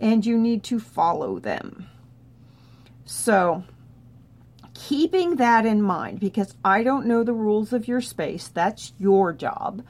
and 0.00 0.24
you 0.24 0.36
need 0.38 0.64
to 0.64 0.80
follow 0.80 1.38
them. 1.38 1.86
So, 3.04 3.64
keeping 4.88 5.36
that 5.36 5.66
in 5.66 5.82
mind, 5.82 6.18
because 6.20 6.54
I 6.64 6.82
don't 6.82 7.06
know 7.06 7.22
the 7.22 7.34
rules 7.34 7.72
of 7.72 7.86
your 7.86 8.00
space, 8.00 8.48
that's 8.48 8.92
your 8.98 9.32
job. 9.32 9.84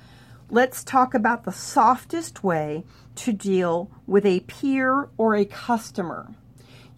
Let's 0.50 0.82
talk 0.82 1.14
about 1.14 1.44
the 1.44 1.52
softest 1.52 2.42
way 2.42 2.84
to 3.14 3.32
deal 3.32 3.88
with 4.06 4.26
a 4.26 4.40
peer 4.40 5.08
or 5.16 5.36
a 5.36 5.44
customer. 5.44 6.34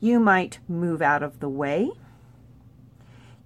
You 0.01 0.21
might 0.21 0.59
move 0.67 1.03
out 1.03 1.23
of 1.23 1.41
the 1.41 1.51
way. 1.51 1.91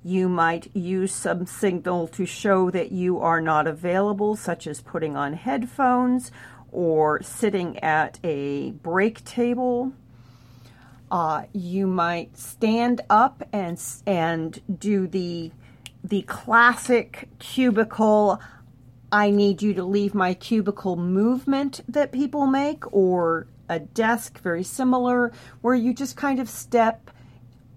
You 0.05 0.29
might 0.29 0.71
use 0.75 1.13
some 1.13 1.47
signal 1.47 2.07
to 2.09 2.25
show 2.25 2.71
that 2.71 2.93
you 2.93 3.19
are 3.19 3.41
not 3.41 3.67
available, 3.67 4.37
such 4.37 4.69
as 4.69 4.81
putting 4.81 5.17
on 5.17 5.33
headphones 5.33 6.31
or 6.71 7.21
sitting 7.23 7.79
at 7.81 8.21
a 8.23 8.71
break 8.71 9.25
table. 9.25 9.93
Uh, 11.11 11.45
you 11.53 11.87
might 11.87 12.37
stand 12.37 13.01
up 13.09 13.43
and 13.53 13.81
and 14.07 14.61
do 14.79 15.07
the 15.07 15.53
the 16.03 16.23
classic 16.23 17.29
cubicle 17.39 18.41
I 19.13 19.31
need 19.31 19.63
you 19.63 19.73
to 19.75 19.85
leave 19.85 20.15
my 20.15 20.35
cubicle 20.35 20.97
movement 20.97 21.81
that 21.89 22.11
people 22.11 22.47
make, 22.47 22.93
or 22.93 23.47
a 23.69 23.79
desk 23.79 24.41
very 24.41 24.65
similar, 24.65 25.33
where 25.61 25.75
you 25.75 25.95
just 25.95 26.17
kind 26.17 26.41
of 26.41 26.49
step 26.49 27.11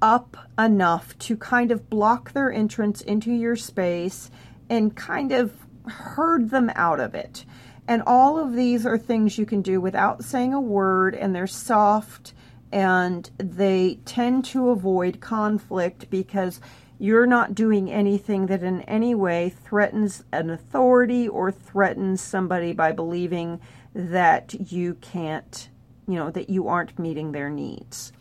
up 0.01 0.37
enough 0.57 1.17
to 1.19 1.37
kind 1.37 1.71
of 1.71 1.89
block 1.89 2.33
their 2.33 2.51
entrance 2.51 3.01
into 3.01 3.31
your 3.31 3.55
space 3.55 4.31
and 4.69 4.95
kind 4.95 5.31
of 5.31 5.53
herd 5.87 6.49
them 6.49 6.71
out 6.75 6.99
of 6.99 7.13
it. 7.13 7.45
And 7.87 8.03
all 8.05 8.39
of 8.39 8.53
these 8.53 8.85
are 8.85 8.97
things 8.97 9.37
you 9.37 9.45
can 9.45 9.61
do 9.61 9.79
without 9.79 10.23
saying 10.23 10.53
a 10.53 10.61
word, 10.61 11.15
and 11.15 11.35
they're 11.35 11.47
soft 11.47 12.33
and 12.71 13.29
they 13.37 13.99
tend 14.05 14.45
to 14.45 14.69
avoid 14.69 15.19
conflict 15.19 16.09
because 16.09 16.59
you're 16.99 17.25
not 17.25 17.55
doing 17.55 17.89
anything 17.89 18.47
that 18.47 18.61
in 18.61 18.81
any 18.81 19.15
way 19.15 19.49
threatens 19.49 20.23
an 20.31 20.49
authority 20.49 21.27
or 21.27 21.51
threatens 21.51 22.21
somebody 22.21 22.73
by 22.73 22.91
believing 22.91 23.59
that 23.95 24.71
you 24.71 24.95
can't, 24.95 25.69
you 26.07 26.15
know, 26.15 26.29
that 26.29 26.49
you 26.49 26.67
aren't 26.67 26.99
meeting 26.99 27.31
their 27.31 27.49
needs. 27.49 28.11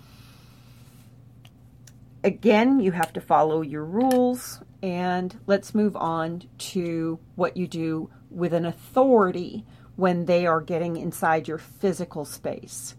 Again, 2.24 2.80
you 2.80 2.92
have 2.92 3.12
to 3.14 3.20
follow 3.20 3.62
your 3.62 3.84
rules, 3.84 4.60
and 4.82 5.38
let's 5.46 5.74
move 5.74 5.96
on 5.96 6.42
to 6.58 7.18
what 7.36 7.56
you 7.56 7.66
do 7.66 8.10
with 8.30 8.52
an 8.52 8.64
authority 8.64 9.64
when 9.96 10.26
they 10.26 10.46
are 10.46 10.60
getting 10.60 10.96
inside 10.96 11.48
your 11.48 11.58
physical 11.58 12.24
space. 12.24 12.94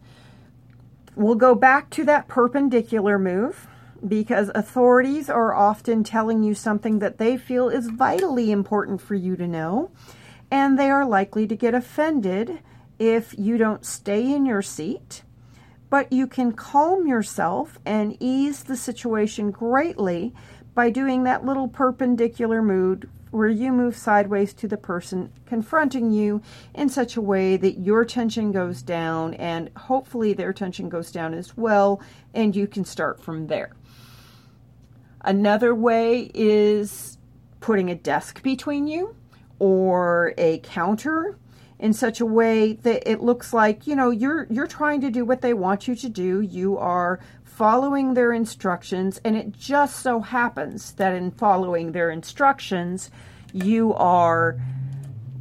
We'll 1.20 1.36
go 1.36 1.54
back 1.54 1.90
to 1.90 2.06
that 2.06 2.30
perpendicular 2.30 3.20
move 3.20 3.68
because 4.08 4.52
authorities 4.56 5.30
are 5.30 5.54
often 5.54 6.02
telling 6.02 6.44
you 6.44 6.54
something 6.54 7.00
that 7.00 7.18
they 7.18 7.36
feel 7.36 7.68
is 7.68 7.90
vitally 7.90 8.52
important 8.52 9.02
for 9.02 9.16
you 9.16 9.36
to 9.36 9.46
know, 9.46 9.92
and 10.50 10.80
they 10.80 10.90
are 10.90 11.06
likely 11.06 11.46
to 11.48 11.58
get 11.58 11.74
offended 11.74 12.60
if 13.00 13.38
you 13.38 13.58
don't 13.58 13.86
stay 13.86 14.34
in 14.34 14.46
your 14.46 14.62
seat. 14.62 15.24
But 15.90 16.14
you 16.14 16.26
can 16.26 16.54
calm 16.54 17.06
yourself 17.06 17.80
and 17.86 18.16
ease 18.22 18.64
the 18.64 18.78
situation 18.78 19.52
greatly 19.52 20.34
by 20.74 20.90
doing 20.90 21.26
that 21.26 21.46
little 21.46 21.68
perpendicular 21.68 22.62
move 22.62 23.04
where 23.32 23.50
you 23.50 23.72
move 23.72 23.96
sideways 23.96 24.54
to 24.54 24.68
the 24.68 24.78
person 24.78 25.32
confronting 25.46 26.12
you 26.12 26.42
in 26.74 26.90
such 26.90 27.16
a 27.16 27.22
way 27.22 27.58
that 27.58 27.80
your 27.80 28.04
tension 28.06 28.52
goes 28.52 28.82
down 28.82 29.34
and 29.36 29.70
hopefully 29.76 30.34
their 30.34 30.54
tension 30.54 30.90
goes 30.90 31.12
down 31.12 31.34
as 31.34 31.56
well, 31.56 32.02
and 32.34 32.56
you 32.56 32.68
can 32.68 32.86
start 32.86 33.22
from 33.22 33.48
there. 33.48 33.72
Another 35.22 35.76
way 35.76 36.32
is 36.34 37.18
putting 37.60 37.90
a 37.90 37.96
desk 37.96 38.42
between 38.42 38.88
you 38.88 39.16
or 39.60 40.34
a 40.38 40.60
counter 40.60 41.38
in 41.80 41.94
such 41.94 42.20
a 42.20 42.26
way 42.26 42.74
that 42.74 43.10
it 43.10 43.22
looks 43.22 43.54
like 43.54 43.88
you 43.88 43.96
know 43.96 44.10
you're 44.10 44.46
you're 44.50 44.68
trying 44.68 45.00
to 45.02 45.10
do 45.10 45.24
what 45.24 45.42
they 45.42 45.54
want 45.54 45.88
you 45.88 45.96
to 45.96 46.10
do 46.10 46.42
you 46.42 46.78
are 46.78 47.20
following 47.60 48.14
their 48.14 48.32
instructions 48.32 49.20
and 49.26 49.36
it 49.36 49.52
just 49.52 50.00
so 50.00 50.22
happens 50.22 50.94
that 50.94 51.14
in 51.14 51.30
following 51.30 51.92
their 51.92 52.10
instructions 52.10 53.12
you 53.52 53.94
are 53.96 54.58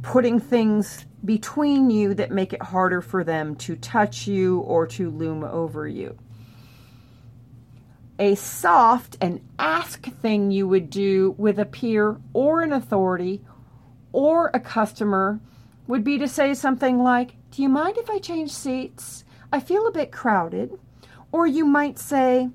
putting 0.01 0.37
things 0.37 1.05
between 1.23 1.89
you 1.89 2.13
that 2.13 2.29
make 2.29 2.51
it 2.51 2.61
harder 2.61 2.99
for 2.99 3.23
them 3.23 3.55
to 3.55 3.73
touch 3.77 4.27
you 4.27 4.59
or 4.59 4.85
to 4.85 5.09
loom 5.09 5.45
over 5.45 5.87
you 5.87 6.13
a 8.19 8.35
soft 8.35 9.15
and 9.21 9.39
ask 9.57 10.03
thing 10.15 10.51
you 10.51 10.67
would 10.67 10.89
do 10.89 11.33
with 11.37 11.57
a 11.57 11.65
peer 11.65 12.17
or 12.33 12.61
an 12.61 12.73
authority 12.73 13.39
or 14.11 14.51
a 14.53 14.59
customer 14.59 15.39
would 15.87 16.03
be 16.03 16.17
to 16.17 16.27
say 16.27 16.53
something 16.53 17.01
like, 17.01 17.35
Do 17.51 17.61
you 17.61 17.69
mind 17.69 17.97
if 17.97 18.09
I 18.09 18.19
change 18.19 18.51
seats? 18.51 19.23
I 19.53 19.61
feel 19.61 19.87
a 19.87 19.91
bit 19.93 20.11
crowded. 20.11 20.77
Or 21.31 21.47
you 21.47 21.65
might 21.65 21.99
say, 21.99 22.49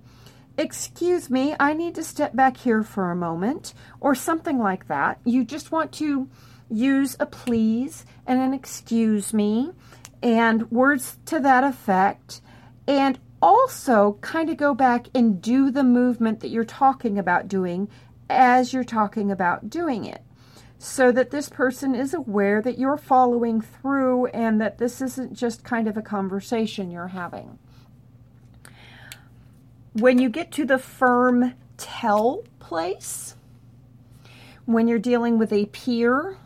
Excuse 0.56 1.30
me, 1.30 1.56
I 1.58 1.74
need 1.74 1.96
to 1.96 2.04
step 2.04 2.36
back 2.36 2.56
here 2.56 2.84
for 2.84 3.10
a 3.10 3.16
moment, 3.16 3.74
or 4.00 4.14
something 4.14 4.58
like 4.58 4.86
that. 4.86 5.18
You 5.24 5.44
just 5.44 5.72
want 5.72 5.90
to 5.94 6.28
use 6.70 7.16
a 7.18 7.26
please 7.26 8.06
and 8.26 8.40
an 8.40 8.54
excuse 8.54 9.34
me 9.34 9.72
and 10.22 10.70
words 10.70 11.18
to 11.26 11.40
that 11.40 11.64
effect. 11.64 12.40
And 12.86 13.18
also 13.42 14.16
kind 14.22 14.48
of 14.48 14.56
go 14.56 14.74
back 14.74 15.08
and 15.14 15.42
do 15.42 15.70
the 15.70 15.84
movement 15.84 16.40
that 16.40 16.48
you're 16.48 16.64
talking 16.64 17.18
about 17.18 17.46
doing 17.46 17.88
as 18.30 18.72
you're 18.72 18.82
talking 18.82 19.30
about 19.30 19.68
doing 19.68 20.06
it 20.06 20.22
so 20.78 21.12
that 21.12 21.30
this 21.30 21.48
person 21.48 21.94
is 21.94 22.14
aware 22.14 22.62
that 22.62 22.78
you're 22.78 22.96
following 22.96 23.60
through 23.60 24.26
and 24.28 24.60
that 24.60 24.78
this 24.78 25.00
isn't 25.00 25.34
just 25.34 25.62
kind 25.62 25.88
of 25.88 25.96
a 25.96 26.02
conversation 26.02 26.90
you're 26.90 27.08
having. 27.08 27.58
When 29.94 30.18
you 30.18 30.28
get 30.28 30.50
to 30.52 30.64
the 30.64 30.78
firm 30.78 31.54
tell 31.76 32.42
place, 32.58 33.36
when 34.64 34.88
you're 34.88 34.98
dealing 34.98 35.38
with 35.38 35.52
a 35.52 35.66
peer 35.66 36.36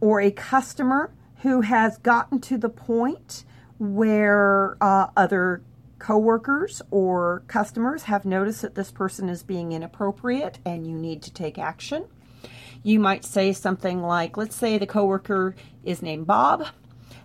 or 0.00 0.20
a 0.20 0.32
customer 0.32 1.12
who 1.42 1.60
has 1.60 1.98
gotten 1.98 2.40
to 2.40 2.58
the 2.58 2.68
point 2.68 3.44
where 3.78 4.76
uh, 4.80 5.06
other 5.16 5.62
coworkers 6.00 6.82
or 6.90 7.44
customers 7.46 8.02
have 8.04 8.24
noticed 8.24 8.62
that 8.62 8.74
this 8.74 8.90
person 8.90 9.28
is 9.28 9.44
being 9.44 9.70
inappropriate 9.70 10.58
and 10.66 10.88
you 10.88 10.94
need 10.94 11.22
to 11.22 11.32
take 11.32 11.58
action. 11.58 12.06
You 12.82 12.98
might 12.98 13.24
say 13.24 13.52
something 13.52 14.02
like, 14.02 14.36
let's 14.36 14.56
say 14.56 14.78
the 14.78 14.86
coworker 14.86 15.54
is 15.84 16.02
named 16.02 16.26
Bob. 16.26 16.66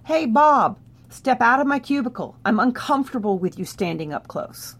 Hey, 0.05 0.27
Bob, 0.27 0.77
step 1.09 1.41
out 1.41 1.59
of 1.59 1.67
my 1.67 1.79
cubicle. 1.79 2.37
I'm 2.45 2.59
uncomfortable 2.59 3.37
with 3.39 3.57
you 3.59 3.65
standing 3.65 4.13
up 4.13 4.27
close. 4.27 4.75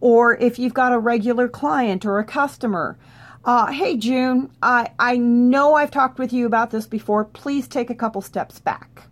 Or 0.00 0.36
if 0.36 0.58
you've 0.58 0.74
got 0.74 0.92
a 0.92 0.98
regular 0.98 1.48
client 1.48 2.04
or 2.04 2.18
a 2.18 2.24
customer, 2.24 2.98
uh, 3.44 3.66
hey, 3.66 3.96
June, 3.96 4.50
I, 4.62 4.90
I 4.98 5.16
know 5.16 5.74
I've 5.74 5.90
talked 5.90 6.18
with 6.18 6.32
you 6.32 6.46
about 6.46 6.70
this 6.70 6.86
before. 6.86 7.24
Please 7.24 7.68
take 7.68 7.90
a 7.90 7.94
couple 7.94 8.20
steps 8.20 8.58
back 8.58 9.08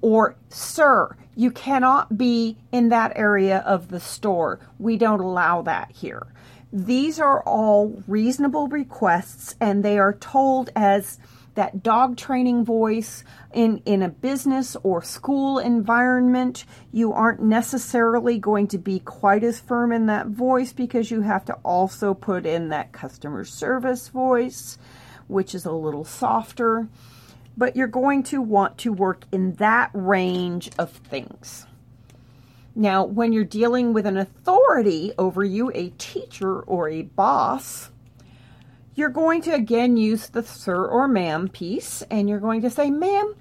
or 0.00 0.36
sir, 0.48 1.16
you 1.36 1.50
cannot 1.50 2.16
be 2.16 2.56
in 2.72 2.88
that 2.88 3.12
area 3.16 3.58
of 3.66 3.88
the 3.88 4.00
store. 4.00 4.60
We 4.78 4.96
don't 4.96 5.20
allow 5.20 5.62
that 5.62 5.90
here. 5.92 6.26
These 6.72 7.18
are 7.18 7.42
all 7.42 8.02
reasonable 8.06 8.68
requests 8.68 9.54
and 9.60 9.84
they 9.84 9.98
are 9.98 10.12
told 10.14 10.70
as 10.76 11.18
that 11.54 11.82
dog 11.82 12.16
training 12.16 12.64
voice 12.64 13.24
in, 13.52 13.82
in 13.84 14.02
a 14.02 14.08
business 14.08 14.76
or 14.82 15.02
school 15.02 15.58
environment. 15.58 16.64
You 16.92 17.12
aren't 17.12 17.42
necessarily 17.42 18.38
going 18.38 18.68
to 18.68 18.78
be 18.78 19.00
quite 19.00 19.44
as 19.44 19.60
firm 19.60 19.92
in 19.92 20.06
that 20.06 20.28
voice 20.28 20.72
because 20.72 21.10
you 21.10 21.22
have 21.22 21.44
to 21.46 21.54
also 21.64 22.14
put 22.14 22.46
in 22.46 22.68
that 22.68 22.92
customer 22.92 23.44
service 23.44 24.08
voice, 24.08 24.78
which 25.28 25.54
is 25.54 25.64
a 25.64 25.72
little 25.72 26.04
softer 26.04 26.88
but 27.60 27.76
you're 27.76 27.86
going 27.86 28.22
to 28.22 28.40
want 28.40 28.78
to 28.78 28.90
work 28.90 29.24
in 29.32 29.54
that 29.56 29.90
range 29.92 30.70
of 30.78 30.90
things. 30.90 31.66
Now, 32.74 33.04
when 33.04 33.34
you're 33.34 33.44
dealing 33.44 33.92
with 33.92 34.06
an 34.06 34.16
authority 34.16 35.12
over 35.18 35.44
you, 35.44 35.70
a 35.74 35.90
teacher 35.98 36.60
or 36.60 36.88
a 36.88 37.02
boss, 37.02 37.89
you're 38.94 39.08
going 39.08 39.42
to 39.42 39.54
again 39.54 39.96
use 39.96 40.28
the 40.28 40.42
sir 40.42 40.86
or 40.86 41.08
ma'am 41.08 41.48
piece 41.48 42.02
and 42.10 42.28
you're 42.28 42.40
going 42.40 42.62
to 42.62 42.70
say, 42.70 42.90
ma'am, 42.90 43.34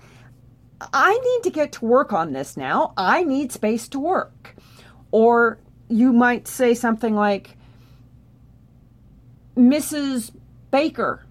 I 0.94 1.14
need 1.14 1.44
to 1.44 1.50
get 1.50 1.74
to 1.74 1.86
work 1.86 2.14
on 2.14 2.34
this 2.34 2.56
now. 2.56 2.94
I 2.96 3.24
need 3.24 3.52
space 3.52 3.88
to 3.90 4.00
work. 4.00 4.56
Or 5.12 5.60
you 5.90 6.14
might 6.14 6.48
say 6.48 6.74
something 6.74 7.16
like, 7.16 7.58
Mrs. 9.58 10.32
Baker, 10.72 11.26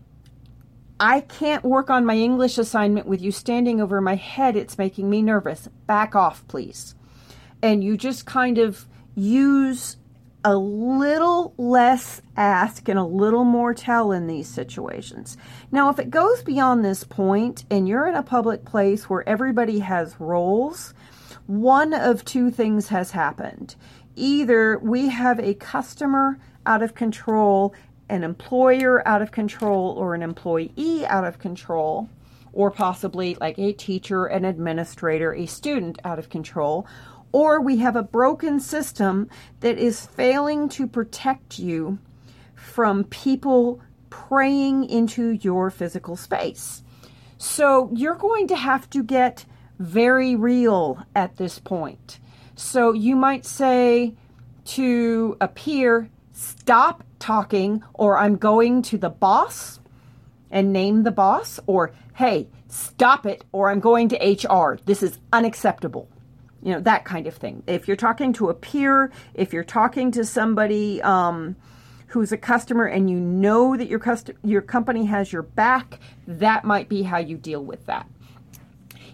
I 1.00 1.20
can't 1.20 1.64
work 1.64 1.90
on 1.90 2.04
my 2.04 2.16
English 2.16 2.58
assignment 2.58 3.06
with 3.06 3.22
you 3.22 3.30
standing 3.30 3.80
over 3.80 4.00
my 4.00 4.16
head. 4.16 4.56
It's 4.56 4.76
making 4.76 5.08
me 5.08 5.22
nervous. 5.22 5.68
Back 5.86 6.14
off, 6.14 6.46
please. 6.48 6.94
And 7.62 7.82
you 7.82 7.96
just 7.96 8.26
kind 8.26 8.58
of 8.58 8.86
use 9.14 9.96
a 10.48 10.56
little 10.56 11.52
less 11.58 12.22
ask 12.34 12.88
and 12.88 12.98
a 12.98 13.04
little 13.04 13.44
more 13.44 13.74
tell 13.74 14.12
in 14.12 14.26
these 14.26 14.48
situations. 14.48 15.36
Now, 15.70 15.90
if 15.90 15.98
it 15.98 16.08
goes 16.08 16.42
beyond 16.42 16.82
this 16.82 17.04
point 17.04 17.66
and 17.70 17.86
you're 17.86 18.06
in 18.06 18.14
a 18.14 18.22
public 18.22 18.64
place 18.64 19.10
where 19.10 19.28
everybody 19.28 19.80
has 19.80 20.18
roles, 20.18 20.94
one 21.46 21.92
of 21.92 22.24
two 22.24 22.50
things 22.50 22.88
has 22.88 23.10
happened. 23.10 23.76
Either 24.16 24.78
we 24.78 25.08
have 25.08 25.38
a 25.38 25.52
customer 25.52 26.38
out 26.64 26.82
of 26.82 26.94
control 26.94 27.74
an 28.08 28.24
employer 28.24 29.06
out 29.06 29.20
of 29.20 29.30
control 29.30 29.90
or 29.90 30.14
an 30.14 30.22
employee 30.22 31.04
out 31.06 31.24
of 31.24 31.38
control, 31.38 32.08
or 32.54 32.70
possibly 32.70 33.36
like 33.38 33.58
a 33.58 33.74
teacher, 33.74 34.24
an 34.24 34.46
administrator, 34.46 35.34
a 35.34 35.44
student 35.44 35.98
out 36.04 36.18
of 36.18 36.30
control, 36.30 36.86
or 37.32 37.60
we 37.60 37.78
have 37.78 37.96
a 37.96 38.02
broken 38.02 38.60
system 38.60 39.28
that 39.60 39.78
is 39.78 40.06
failing 40.06 40.68
to 40.70 40.86
protect 40.86 41.58
you 41.58 41.98
from 42.54 43.04
people 43.04 43.80
praying 44.10 44.84
into 44.88 45.32
your 45.32 45.70
physical 45.70 46.16
space. 46.16 46.82
So 47.36 47.90
you're 47.94 48.14
going 48.14 48.48
to 48.48 48.56
have 48.56 48.90
to 48.90 49.02
get 49.02 49.44
very 49.78 50.34
real 50.34 51.04
at 51.14 51.36
this 51.36 51.58
point. 51.58 52.18
So 52.56 52.92
you 52.92 53.14
might 53.14 53.46
say 53.46 54.14
to 54.66 55.36
a 55.40 55.48
peer, 55.48 56.10
stop 56.32 57.04
talking, 57.18 57.82
or 57.94 58.18
I'm 58.18 58.36
going 58.36 58.82
to 58.82 58.98
the 58.98 59.10
boss 59.10 59.78
and 60.50 60.72
name 60.72 61.04
the 61.04 61.10
boss, 61.10 61.60
or 61.66 61.92
hey, 62.14 62.48
stop 62.68 63.26
it, 63.26 63.44
or 63.52 63.70
I'm 63.70 63.80
going 63.80 64.08
to 64.08 64.16
HR. 64.16 64.78
This 64.84 65.02
is 65.02 65.18
unacceptable. 65.32 66.08
You 66.62 66.72
know, 66.72 66.80
that 66.80 67.04
kind 67.04 67.26
of 67.26 67.34
thing. 67.34 67.62
If 67.66 67.86
you're 67.86 67.96
talking 67.96 68.32
to 68.34 68.48
a 68.48 68.54
peer, 68.54 69.12
if 69.34 69.52
you're 69.52 69.64
talking 69.64 70.10
to 70.12 70.24
somebody, 70.24 71.00
um, 71.02 71.56
who's 72.08 72.32
a 72.32 72.36
customer 72.36 72.86
and 72.86 73.10
you 73.10 73.18
know 73.18 73.76
that 73.76 73.88
your 73.88 73.98
cust- 73.98 74.30
your 74.42 74.62
company 74.62 75.04
has 75.06 75.32
your 75.32 75.42
back, 75.42 76.00
that 76.26 76.64
might 76.64 76.88
be 76.88 77.02
how 77.02 77.18
you 77.18 77.36
deal 77.36 77.62
with 77.62 77.84
that. 77.86 78.08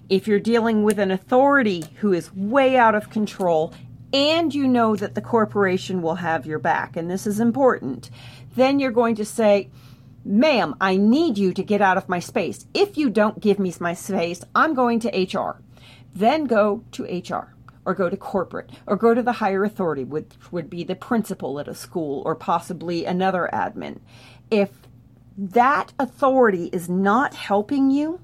If 0.09 0.29
you're 0.29 0.41
dealing 0.41 0.85
with 0.85 0.99
an 0.99 1.11
authority 1.11 1.85
who 1.97 2.13
is 2.13 2.33
way 2.35 2.77
out 2.77 2.95
of 2.95 3.11
control 3.11 3.73
and 4.13 4.55
you 4.55 4.69
know 4.69 4.95
that 4.95 5.15
the 5.15 5.21
corporation 5.21 6.03
will 6.03 6.17
have 6.17 6.47
your 6.47 6.61
back, 6.61 6.97
and 6.97 7.11
this 7.11 7.27
is 7.27 7.41
important, 7.41 8.11
then 8.55 8.79
you're 8.79 8.93
going 8.93 9.17
to 9.17 9.25
say, 9.25 9.71
Ma'am, 10.25 10.75
I 10.81 10.97
need 10.97 11.37
you 11.37 11.53
to 11.53 11.63
get 11.63 11.83
out 11.83 11.99
of 11.99 12.09
my 12.09 12.21
space. 12.21 12.65
If 12.73 12.97
you 12.97 13.11
don't 13.11 13.41
give 13.41 13.59
me 13.59 13.75
my 13.81 13.93
space, 13.93 14.43
I'm 14.55 14.73
going 14.75 15.01
to 15.01 15.09
HR. 15.09 15.61
Then 16.15 16.45
go 16.45 16.85
to 16.93 17.05
HR 17.05 17.55
or 17.85 17.95
go 17.95 18.09
to 18.09 18.17
corporate 18.17 18.71
or 18.87 18.97
go 18.97 19.15
to 19.15 19.23
the 19.23 19.33
higher 19.33 19.65
authority, 19.65 20.05
which 20.05 20.33
would 20.51 20.71
be 20.71 20.85
the 20.85 20.95
principal 20.95 21.59
at 21.61 21.69
a 21.69 21.75
school 21.75 22.23
or 22.25 22.35
possibly 22.35 23.05
another 23.05 23.49
admin. 23.53 23.99
If 24.51 24.71
that 25.37 25.93
authority 25.99 26.71
is 26.73 26.89
not 26.89 27.35
helping 27.35 27.91
you, 27.91 28.21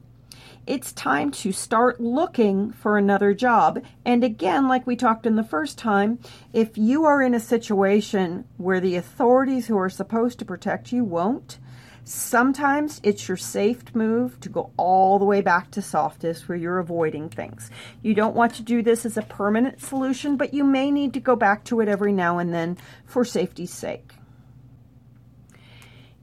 it's 0.67 0.93
time 0.93 1.33
to 1.33 1.53
start 1.53 2.01
looking 2.01 2.71
for 2.71 2.97
another 2.97 3.35
job. 3.35 3.83
And 4.05 4.23
again, 4.23 4.69
like 4.69 4.87
we 4.87 4.95
talked 4.95 5.27
in 5.27 5.37
the 5.37 5.43
first 5.43 5.79
time, 5.79 6.21
if 6.53 6.79
you 6.79 7.05
are 7.05 7.23
in 7.23 7.35
a 7.35 7.41
situation 7.41 8.45
where 8.57 8.79
the 8.79 8.95
authorities 8.95 9.67
who 9.67 9.77
are 9.77 9.91
supposed 9.91 10.39
to 10.39 10.45
protect 10.45 10.93
you 10.93 11.03
won't, 11.03 11.59
Sometimes 12.05 13.01
it's 13.03 13.29
your 13.29 13.37
safe 13.37 13.95
move 13.95 14.41
to 14.41 14.49
go 14.49 14.71
all 14.77 15.19
the 15.19 15.25
way 15.25 15.41
back 15.41 15.71
to 15.73 15.83
softest 15.83 16.49
where 16.49 16.57
you're 16.57 16.79
avoiding 16.79 17.29
things. 17.29 17.71
You 18.03 18.15
don't 18.15 18.35
want 18.35 18.55
to 18.55 18.63
do 18.63 18.83
this 18.83 19.05
as 19.05 19.17
a 19.17 19.23
permanent 19.23 19.81
solution, 19.81 20.37
but 20.37 20.55
you 20.55 20.65
may 20.65 20.91
need 20.91 21.13
to 21.15 21.21
go 21.21 21.37
back 21.37 21.65
to 21.65 21.81
it 21.81 21.89
every 21.89 22.13
now 22.13 22.39
and 22.39 22.53
then 22.55 22.79
for 23.05 23.25
safety's 23.25 23.73
sake. 23.73 24.15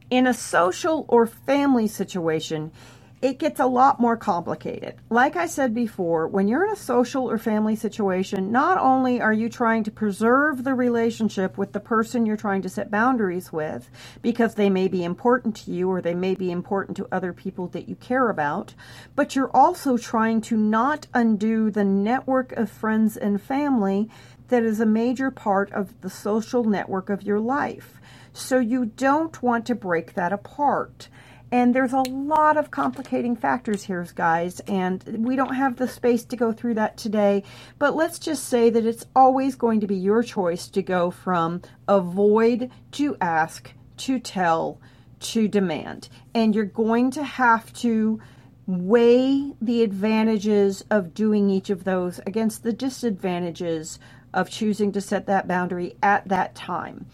In 0.09 0.25
a 0.25 0.33
social 0.33 1.05
or 1.07 1.27
family 1.27 1.87
situation, 1.87 2.71
it 3.21 3.39
gets 3.39 3.59
a 3.59 3.65
lot 3.65 3.99
more 3.99 4.15
complicated. 4.15 4.95
Like 5.09 5.35
I 5.35 5.47
said 5.47 5.73
before, 5.73 6.27
when 6.27 6.47
you're 6.47 6.65
in 6.65 6.71
a 6.71 6.75
social 6.75 7.29
or 7.29 7.39
family 7.39 7.75
situation, 7.75 8.51
not 8.51 8.77
only 8.77 9.19
are 9.19 9.33
you 9.33 9.49
trying 9.49 9.83
to 9.85 9.91
preserve 9.91 10.63
the 10.63 10.75
relationship 10.75 11.57
with 11.57 11.71
the 11.71 11.79
person 11.79 12.25
you're 12.25 12.37
trying 12.37 12.61
to 12.61 12.69
set 12.69 12.91
boundaries 12.91 13.51
with, 13.51 13.89
because 14.21 14.53
they 14.53 14.69
may 14.69 14.87
be 14.87 15.03
important 15.03 15.55
to 15.55 15.71
you 15.71 15.89
or 15.89 15.99
they 15.99 16.13
may 16.13 16.35
be 16.35 16.51
important 16.51 16.95
to 16.97 17.07
other 17.11 17.33
people 17.33 17.67
that 17.69 17.89
you 17.89 17.95
care 17.95 18.29
about, 18.29 18.75
but 19.15 19.35
you're 19.35 19.55
also 19.55 19.97
trying 19.97 20.39
to 20.41 20.55
not 20.55 21.07
undo 21.13 21.71
the 21.71 21.83
network 21.83 22.51
of 22.51 22.69
friends 22.69 23.17
and 23.17 23.41
family 23.41 24.09
that 24.49 24.63
is 24.63 24.79
a 24.79 24.85
major 24.85 25.31
part 25.31 25.71
of 25.71 25.99
the 26.01 26.09
social 26.09 26.63
network 26.63 27.09
of 27.09 27.23
your 27.23 27.39
life. 27.39 27.99
So 28.31 28.59
you 28.59 28.85
don't 28.85 29.41
want 29.41 29.65
to 29.65 29.75
break 29.75 30.13
that 30.13 30.31
apart. 30.31 31.09
And 31.51 31.73
there's 31.73 31.93
a 31.93 32.01
lot 32.01 32.57
of 32.57 32.71
complicating 32.71 33.35
factors 33.35 33.83
here, 33.83 34.05
guys, 34.15 34.59
and 34.61 35.03
we 35.25 35.35
don't 35.35 35.55
have 35.55 35.77
the 35.77 35.87
space 35.87 36.25
to 36.25 36.35
go 36.35 36.51
through 36.51 36.73
that 36.73 36.97
today. 36.97 37.43
But 37.79 37.95
let's 37.95 38.19
just 38.19 38.45
say 38.45 38.69
that 38.69 38.85
it's 38.85 39.05
always 39.15 39.55
going 39.55 39.79
to 39.79 39.87
be 39.87 39.95
your 39.95 40.23
choice 40.23 40.67
to 40.69 40.81
go 40.81 41.09
from 41.09 41.61
avoid 41.87 42.69
to 42.93 43.15
ask 43.21 43.71
to 43.97 44.19
tell 44.19 44.79
to 45.19 45.47
demand. 45.47 46.09
And 46.33 46.53
you're 46.53 46.65
going 46.65 47.11
to 47.11 47.23
have 47.23 47.71
to 47.73 48.19
weigh 48.65 49.53
the 49.61 49.81
advantages 49.83 50.83
of 50.89 51.13
doing 51.13 51.49
each 51.49 51.69
of 51.69 51.85
those 51.85 52.19
against 52.27 52.63
the 52.63 52.73
disadvantages 52.73 53.97
of 54.33 54.49
choosing 54.49 54.91
to 54.91 54.99
set 54.99 55.25
that 55.27 55.47
boundary 55.47 55.95
at 56.03 56.27
that 56.27 56.53
time. 56.53 57.05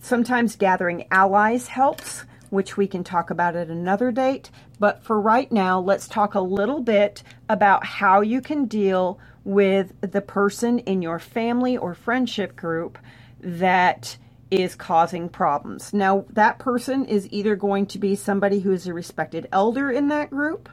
Sometimes 0.00 0.56
gathering 0.56 1.04
allies 1.10 1.68
helps 1.68 2.24
which 2.50 2.76
we 2.76 2.86
can 2.86 3.04
talk 3.04 3.30
about 3.30 3.56
at 3.56 3.68
another 3.68 4.10
date. 4.10 4.50
But 4.78 5.02
for 5.02 5.20
right 5.20 5.50
now, 5.50 5.80
let's 5.80 6.08
talk 6.08 6.34
a 6.34 6.40
little 6.40 6.80
bit 6.80 7.22
about 7.48 7.84
how 7.84 8.20
you 8.20 8.40
can 8.40 8.66
deal 8.66 9.18
with 9.44 9.92
the 10.00 10.20
person 10.20 10.78
in 10.80 11.02
your 11.02 11.18
family 11.18 11.76
or 11.76 11.94
friendship 11.94 12.56
group 12.56 12.98
that 13.40 14.16
is 14.50 14.74
causing 14.74 15.28
problems. 15.28 15.92
Now, 15.92 16.24
that 16.30 16.58
person 16.58 17.04
is 17.04 17.28
either 17.30 17.56
going 17.56 17.86
to 17.86 17.98
be 17.98 18.14
somebody 18.14 18.60
who 18.60 18.72
is 18.72 18.86
a 18.86 18.94
respected 18.94 19.48
elder 19.52 19.90
in 19.90 20.08
that 20.08 20.30
group, 20.30 20.68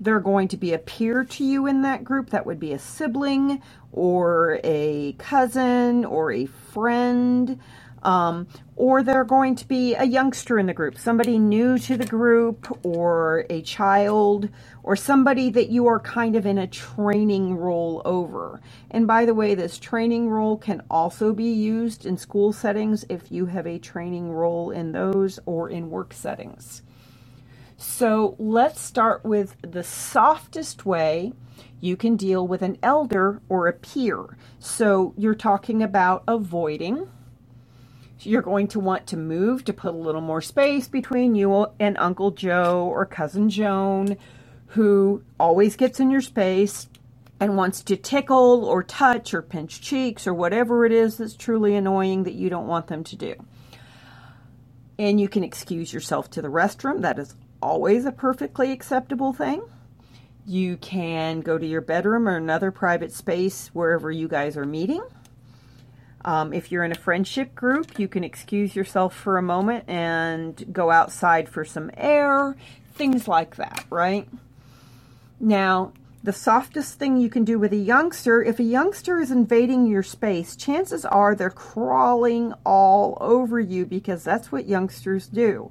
they're 0.00 0.20
going 0.20 0.48
to 0.48 0.56
be 0.56 0.72
a 0.72 0.78
peer 0.78 1.24
to 1.24 1.44
you 1.44 1.66
in 1.66 1.82
that 1.82 2.04
group. 2.04 2.30
That 2.30 2.46
would 2.46 2.58
be 2.58 2.72
a 2.72 2.78
sibling 2.78 3.62
or 3.92 4.60
a 4.64 5.14
cousin 5.18 6.04
or 6.04 6.32
a 6.32 6.46
friend. 6.46 7.60
Um, 8.04 8.46
or 8.76 9.02
they're 9.02 9.24
going 9.24 9.54
to 9.56 9.68
be 9.68 9.94
a 9.94 10.04
youngster 10.04 10.58
in 10.58 10.66
the 10.66 10.74
group, 10.74 10.98
somebody 10.98 11.38
new 11.38 11.78
to 11.78 11.96
the 11.96 12.06
group, 12.06 12.78
or 12.84 13.46
a 13.48 13.62
child, 13.62 14.48
or 14.82 14.96
somebody 14.96 15.48
that 15.50 15.70
you 15.70 15.86
are 15.86 16.00
kind 16.00 16.36
of 16.36 16.44
in 16.44 16.58
a 16.58 16.66
training 16.66 17.56
role 17.56 18.02
over. 18.04 18.60
And 18.90 19.06
by 19.06 19.24
the 19.24 19.34
way, 19.34 19.54
this 19.54 19.78
training 19.78 20.28
role 20.28 20.58
can 20.58 20.82
also 20.90 21.32
be 21.32 21.50
used 21.50 22.04
in 22.04 22.18
school 22.18 22.52
settings 22.52 23.04
if 23.08 23.32
you 23.32 23.46
have 23.46 23.66
a 23.66 23.78
training 23.78 24.30
role 24.30 24.70
in 24.70 24.92
those 24.92 25.38
or 25.46 25.70
in 25.70 25.88
work 25.88 26.12
settings. 26.12 26.82
So 27.76 28.36
let's 28.38 28.80
start 28.80 29.24
with 29.24 29.56
the 29.62 29.82
softest 29.82 30.86
way 30.86 31.32
you 31.80 31.96
can 31.96 32.16
deal 32.16 32.46
with 32.46 32.62
an 32.62 32.78
elder 32.82 33.40
or 33.48 33.68
a 33.68 33.72
peer. 33.72 34.36
So 34.58 35.12
you're 35.16 35.34
talking 35.34 35.82
about 35.82 36.24
avoiding 36.26 37.08
you're 38.20 38.42
going 38.42 38.68
to 38.68 38.80
want 38.80 39.06
to 39.08 39.16
move 39.16 39.64
to 39.64 39.72
put 39.72 39.94
a 39.94 39.96
little 39.96 40.20
more 40.20 40.40
space 40.40 40.88
between 40.88 41.34
you 41.34 41.66
and 41.78 41.98
Uncle 41.98 42.30
Joe 42.30 42.86
or 42.86 43.04
Cousin 43.06 43.50
Joan, 43.50 44.16
who 44.68 45.22
always 45.38 45.76
gets 45.76 46.00
in 46.00 46.10
your 46.10 46.20
space 46.20 46.88
and 47.40 47.56
wants 47.56 47.82
to 47.82 47.96
tickle 47.96 48.64
or 48.64 48.82
touch 48.82 49.34
or 49.34 49.42
pinch 49.42 49.80
cheeks 49.80 50.26
or 50.26 50.34
whatever 50.34 50.86
it 50.86 50.92
is 50.92 51.18
that's 51.18 51.34
truly 51.34 51.74
annoying 51.74 52.24
that 52.24 52.34
you 52.34 52.48
don't 52.48 52.66
want 52.66 52.86
them 52.86 53.04
to 53.04 53.16
do. 53.16 53.34
And 54.98 55.20
you 55.20 55.28
can 55.28 55.42
excuse 55.42 55.92
yourself 55.92 56.30
to 56.30 56.42
the 56.42 56.48
restroom. 56.48 57.02
That 57.02 57.18
is 57.18 57.34
always 57.60 58.04
a 58.04 58.12
perfectly 58.12 58.70
acceptable 58.70 59.32
thing. 59.32 59.62
You 60.46 60.76
can 60.76 61.40
go 61.40 61.58
to 61.58 61.66
your 61.66 61.80
bedroom 61.80 62.28
or 62.28 62.36
another 62.36 62.70
private 62.70 63.12
space 63.12 63.68
wherever 63.72 64.10
you 64.10 64.28
guys 64.28 64.56
are 64.56 64.66
meeting. 64.66 65.02
Um, 66.24 66.52
if 66.52 66.72
you're 66.72 66.84
in 66.84 66.92
a 66.92 66.96
friendship 66.96 67.54
group, 67.54 67.98
you 67.98 68.08
can 68.08 68.24
excuse 68.24 68.74
yourself 68.74 69.14
for 69.14 69.36
a 69.36 69.42
moment 69.42 69.84
and 69.88 70.64
go 70.72 70.90
outside 70.90 71.48
for 71.48 71.64
some 71.64 71.90
air, 71.96 72.56
things 72.94 73.28
like 73.28 73.56
that, 73.56 73.84
right? 73.90 74.26
Now, 75.38 75.92
the 76.22 76.32
softest 76.32 76.98
thing 76.98 77.18
you 77.18 77.28
can 77.28 77.44
do 77.44 77.58
with 77.58 77.74
a 77.74 77.76
youngster, 77.76 78.42
if 78.42 78.58
a 78.58 78.62
youngster 78.62 79.20
is 79.20 79.30
invading 79.30 79.86
your 79.86 80.02
space, 80.02 80.56
chances 80.56 81.04
are 81.04 81.34
they're 81.34 81.50
crawling 81.50 82.54
all 82.64 83.18
over 83.20 83.60
you 83.60 83.84
because 83.84 84.24
that's 84.24 84.50
what 84.50 84.66
youngsters 84.66 85.26
do. 85.26 85.70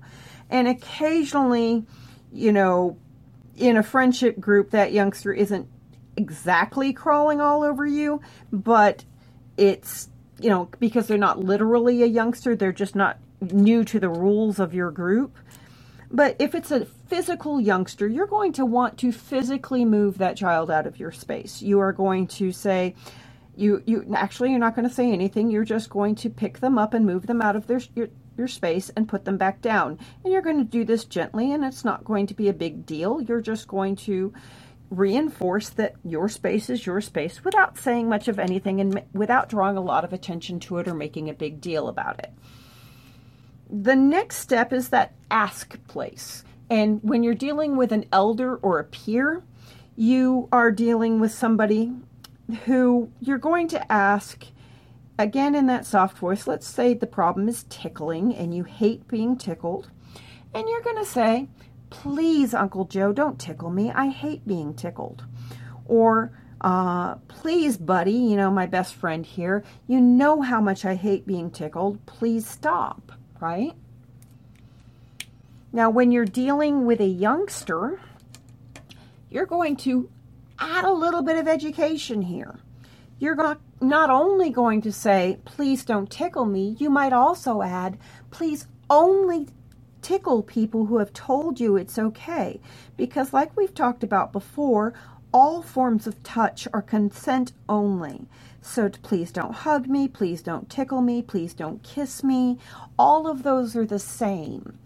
And 0.52 0.68
occasionally, 0.68 1.88
you 2.32 2.52
know, 2.52 2.98
in 3.58 3.78
a 3.78 3.84
friendship 3.84 4.40
group, 4.40 4.70
that 4.70 4.92
youngster 4.92 5.34
isn't 5.34 5.68
exactly 6.16 6.94
crawling 6.94 7.42
all 7.42 7.64
over 7.64 7.88
you, 7.88 8.22
but 8.52 9.04
it's 9.58 10.10
you 10.40 10.50
know, 10.50 10.70
because 10.80 11.08
they're 11.08 11.18
not 11.18 11.40
literally 11.40 12.04
a 12.04 12.08
youngster, 12.08 12.56
they're 12.56 12.72
just 12.72 12.96
not 12.96 13.18
new 13.42 13.84
to 13.86 14.00
the 14.00 14.10
rules 14.10 14.60
of 14.60 14.74
your 14.74 14.92
group. 14.92 15.38
But 16.12 16.36
if 16.40 16.54
it's 16.54 16.72
a 16.72 16.86
physical 17.08 17.60
youngster, 17.60 18.08
you're 18.08 18.28
going 18.28 18.54
to 18.54 18.66
want 18.66 19.00
to 19.00 19.12
physically 19.12 19.84
move 19.84 20.20
that 20.20 20.38
child 20.38 20.70
out 20.70 20.86
of 20.86 21.00
your 21.00 21.12
space. 21.12 21.62
You 21.62 21.80
are 21.80 21.92
going 21.92 22.28
to 22.28 22.52
say, 22.52 22.96
you 23.56 23.84
you 23.86 24.06
actually 24.16 24.50
you're 24.50 24.60
not 24.60 24.76
going 24.76 24.88
to 24.88 24.94
say 24.94 25.12
anything. 25.12 25.50
You're 25.50 25.64
just 25.64 25.90
going 25.90 26.16
to 26.16 26.30
pick 26.30 26.60
them 26.60 26.78
up 26.78 26.94
and 26.94 27.06
move 27.06 27.28
them 27.28 27.42
out 27.42 27.56
of 27.56 27.68
their 27.68 27.82
your, 27.96 28.08
your 28.38 28.48
space 28.48 28.90
and 28.96 29.08
put 29.08 29.26
them 29.26 29.38
back 29.38 29.62
down. 29.62 30.00
And 30.24 30.34
you're 30.34 30.42
going 30.42 30.58
to 30.58 30.64
do 30.64 30.84
this 30.84 31.06
gently 31.06 31.52
and 31.52 31.64
it's 31.64 31.86
not 31.86 32.04
going 32.04 32.28
to 32.28 32.34
be 32.34 32.50
a 32.50 32.54
big 32.54 32.86
deal. 32.86 33.22
You're 33.22 33.42
just 33.42 33.68
going 33.68 33.96
to 33.98 34.34
reinforce 34.96 35.70
that 35.70 35.96
your 36.04 36.30
space 36.30 36.70
is 36.70 36.86
your 36.86 37.02
space 37.02 37.44
without 37.44 37.78
saying 37.78 38.08
much 38.08 38.28
of 38.28 38.38
anything 38.40 38.80
and 38.80 39.02
without 39.14 39.50
drawing 39.50 39.78
a 39.78 39.82
lot 39.82 40.04
of 40.04 40.14
attention 40.14 40.60
to 40.60 40.78
it 40.78 40.88
or 40.88 40.94
making 40.94 41.30
a 41.30 41.34
big 41.34 41.60
deal 41.60 41.88
about 41.88 42.20
it. 42.20 42.32
the 43.74 43.96
next 43.96 44.38
step 44.38 44.72
is 44.72 44.90
that 44.90 45.14
ask 45.32 45.78
place. 45.88 46.44
And 46.70 47.00
when 47.04 47.24
you're 47.24 47.34
dealing 47.34 47.76
with 47.76 47.92
an 47.92 48.06
elder 48.12 48.56
or 48.58 48.80
a 48.80 48.84
peer, 48.84 49.44
you 49.96 50.48
are 50.52 50.72
dealing 50.72 51.20
with 51.20 51.32
somebody 51.32 51.92
who 52.66 53.12
you're 53.20 53.38
going 53.40 53.68
to 53.70 53.92
ask 53.92 54.46
again 55.18 55.56
in 55.56 55.66
that 55.68 55.86
soft 55.86 56.18
voice. 56.20 56.46
Let's 56.46 56.68
say 56.68 56.94
the 56.94 57.08
problem 57.08 57.50
is 57.50 57.66
tickling 57.70 58.36
and 58.36 58.54
you 58.56 58.64
hate 58.64 59.08
being 59.08 59.38
tickled. 59.38 59.90
And 60.54 60.70
you're 60.70 60.82
going 60.82 60.98
to 60.98 61.06
say, 61.06 61.48
Please, 61.94 62.56
Uncle 62.56 62.86
Joe, 62.86 63.14
don't 63.14 63.40
tickle 63.40 63.70
me. 63.70 63.92
I 63.92 64.08
hate 64.08 64.48
being 64.48 64.74
tickled. 64.74 65.24
Or, 65.86 66.32
uh, 66.60 67.16
please, 67.28 67.78
buddy, 67.78 68.14
you 68.14 68.36
know, 68.36 68.50
my 68.50 68.66
best 68.66 68.96
friend 68.96 69.24
here, 69.24 69.64
you 69.88 70.02
know 70.02 70.42
how 70.42 70.60
much 70.60 70.86
I 70.86 70.96
hate 70.96 71.28
being 71.28 71.52
tickled. 71.52 72.04
Please 72.08 72.48
stop, 72.48 73.12
right? 73.40 73.74
Now, 75.72 75.92
when 75.92 76.12
you're 76.12 76.26
dealing 76.26 76.88
with 76.88 77.00
a 77.00 77.06
youngster, 77.06 78.02
you're 79.30 79.46
going 79.46 79.76
to 79.78 80.10
add 80.58 80.86
a 80.86 80.92
little 80.92 81.22
bit 81.22 81.38
of 81.38 81.48
education 81.48 82.24
here. 82.24 82.60
You're 83.20 83.36
not, 83.36 83.62
not 83.80 84.10
only 84.10 84.50
going 84.50 84.82
to 84.82 84.92
say, 84.92 85.38
please 85.46 85.86
don't 85.86 86.10
tickle 86.10 86.46
me, 86.46 86.76
you 86.80 86.90
might 86.90 87.14
also 87.14 87.62
add, 87.62 88.00
please 88.32 88.66
only 88.90 89.48
tickle 90.04 90.44
people 90.44 90.86
who 90.86 91.00
have 91.00 91.14
told 91.14 91.60
you 91.60 91.76
it's 91.76 91.98
okay. 91.98 92.60
Because, 92.96 93.34
like 93.34 93.58
we've 93.58 93.74
talked 93.74 94.04
about 94.04 94.32
before, 94.32 94.94
all 95.34 95.64
forms 95.64 96.06
of 96.06 96.22
touch 96.22 96.68
are 96.74 96.82
consent 96.82 97.54
only. 97.68 98.28
So 98.62 98.90
please 98.90 99.32
don't 99.32 99.54
hug 99.54 99.88
me, 99.88 100.08
please 100.08 100.44
don't 100.44 100.70
tickle 100.70 101.02
me, 101.02 101.22
please 101.22 101.54
don't 101.54 101.82
kiss 101.82 102.24
me. 102.24 102.60
All 103.00 103.28
of 103.28 103.44
those 103.44 103.76
are 103.76 103.86
the 103.86 104.00
same. 104.00 104.78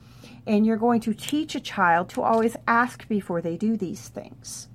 And 0.47 0.65
you're 0.65 0.77
going 0.77 1.01
to 1.01 1.13
teach 1.13 1.53
a 1.55 1.59
child 1.59 2.09
to 2.09 2.21
always 2.21 2.55
ask 2.67 3.07
before 3.09 3.41
they 3.41 3.57
do 3.57 3.75
these 3.75 4.07
things. 4.07 4.69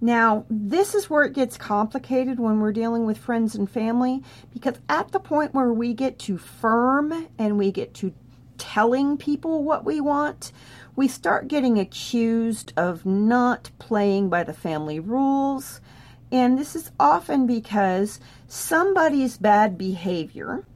Now, 0.00 0.44
this 0.50 0.94
is 0.94 1.08
where 1.08 1.24
it 1.24 1.32
gets 1.32 1.56
complicated 1.56 2.38
when 2.38 2.60
we're 2.60 2.72
dealing 2.72 3.06
with 3.06 3.18
friends 3.18 3.54
and 3.54 3.70
family 3.70 4.22
because 4.52 4.78
at 4.88 5.12
the 5.12 5.20
point 5.20 5.54
where 5.54 5.72
we 5.72 5.94
get 5.94 6.18
too 6.18 6.38
firm 6.38 7.28
and 7.38 7.58
we 7.58 7.72
get 7.72 7.94
to 7.94 8.12
telling 8.58 9.16
people 9.16 9.64
what 9.64 9.84
we 9.84 10.00
want, 10.00 10.52
we 10.94 11.08
start 11.08 11.48
getting 11.48 11.78
accused 11.78 12.72
of 12.76 13.04
not 13.06 13.70
playing 13.78 14.28
by 14.28 14.44
the 14.44 14.52
family 14.52 14.98
rules. 14.98 15.80
And 16.32 16.58
this 16.58 16.74
is 16.74 16.90
often 16.98 17.46
because 17.46 18.18
somebody's 18.48 19.36
bad 19.38 19.78
behavior 19.78 20.66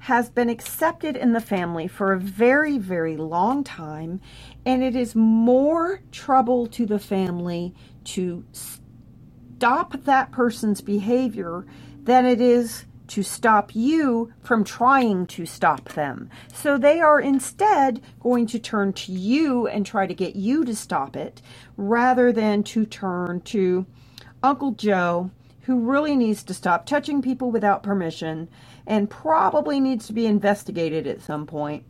has 0.00 0.30
been 0.30 0.48
accepted 0.48 1.16
in 1.16 1.32
the 1.32 1.40
family 1.40 1.88
for 1.88 2.12
a 2.12 2.20
very, 2.20 2.78
very 2.78 3.16
long 3.16 3.64
time, 3.64 4.20
and 4.64 4.82
it 4.82 4.96
is 4.96 5.14
more 5.14 6.00
trouble 6.12 6.66
to 6.68 6.86
the 6.86 6.98
family 6.98 7.74
to 8.04 8.44
stop 8.52 10.04
that 10.04 10.30
person's 10.30 10.80
behavior 10.80 11.66
than 12.04 12.24
it 12.24 12.40
is 12.40 12.86
to 13.08 13.22
stop 13.22 13.74
you 13.74 14.32
from 14.42 14.64
trying 14.64 15.26
to 15.28 15.46
stop 15.46 15.88
them. 15.90 16.30
So 16.52 16.78
they 16.78 17.00
are 17.00 17.20
instead 17.20 18.00
going 18.20 18.46
to 18.48 18.58
turn 18.58 18.92
to 18.94 19.12
you 19.12 19.66
and 19.66 19.84
try 19.84 20.06
to 20.06 20.14
get 20.14 20.36
you 20.36 20.64
to 20.64 20.74
stop 20.74 21.16
it 21.16 21.42
rather 21.76 22.32
than 22.32 22.62
to 22.64 22.86
turn 22.86 23.40
to 23.42 23.86
Uncle 24.42 24.72
Joe, 24.72 25.30
who 25.62 25.80
really 25.80 26.16
needs 26.16 26.42
to 26.44 26.54
stop 26.54 26.86
touching 26.86 27.20
people 27.20 27.50
without 27.50 27.82
permission 27.82 28.48
and 28.86 29.10
probably 29.10 29.80
needs 29.80 30.06
to 30.06 30.12
be 30.12 30.26
investigated 30.26 31.06
at 31.06 31.20
some 31.22 31.46
point 31.46 31.84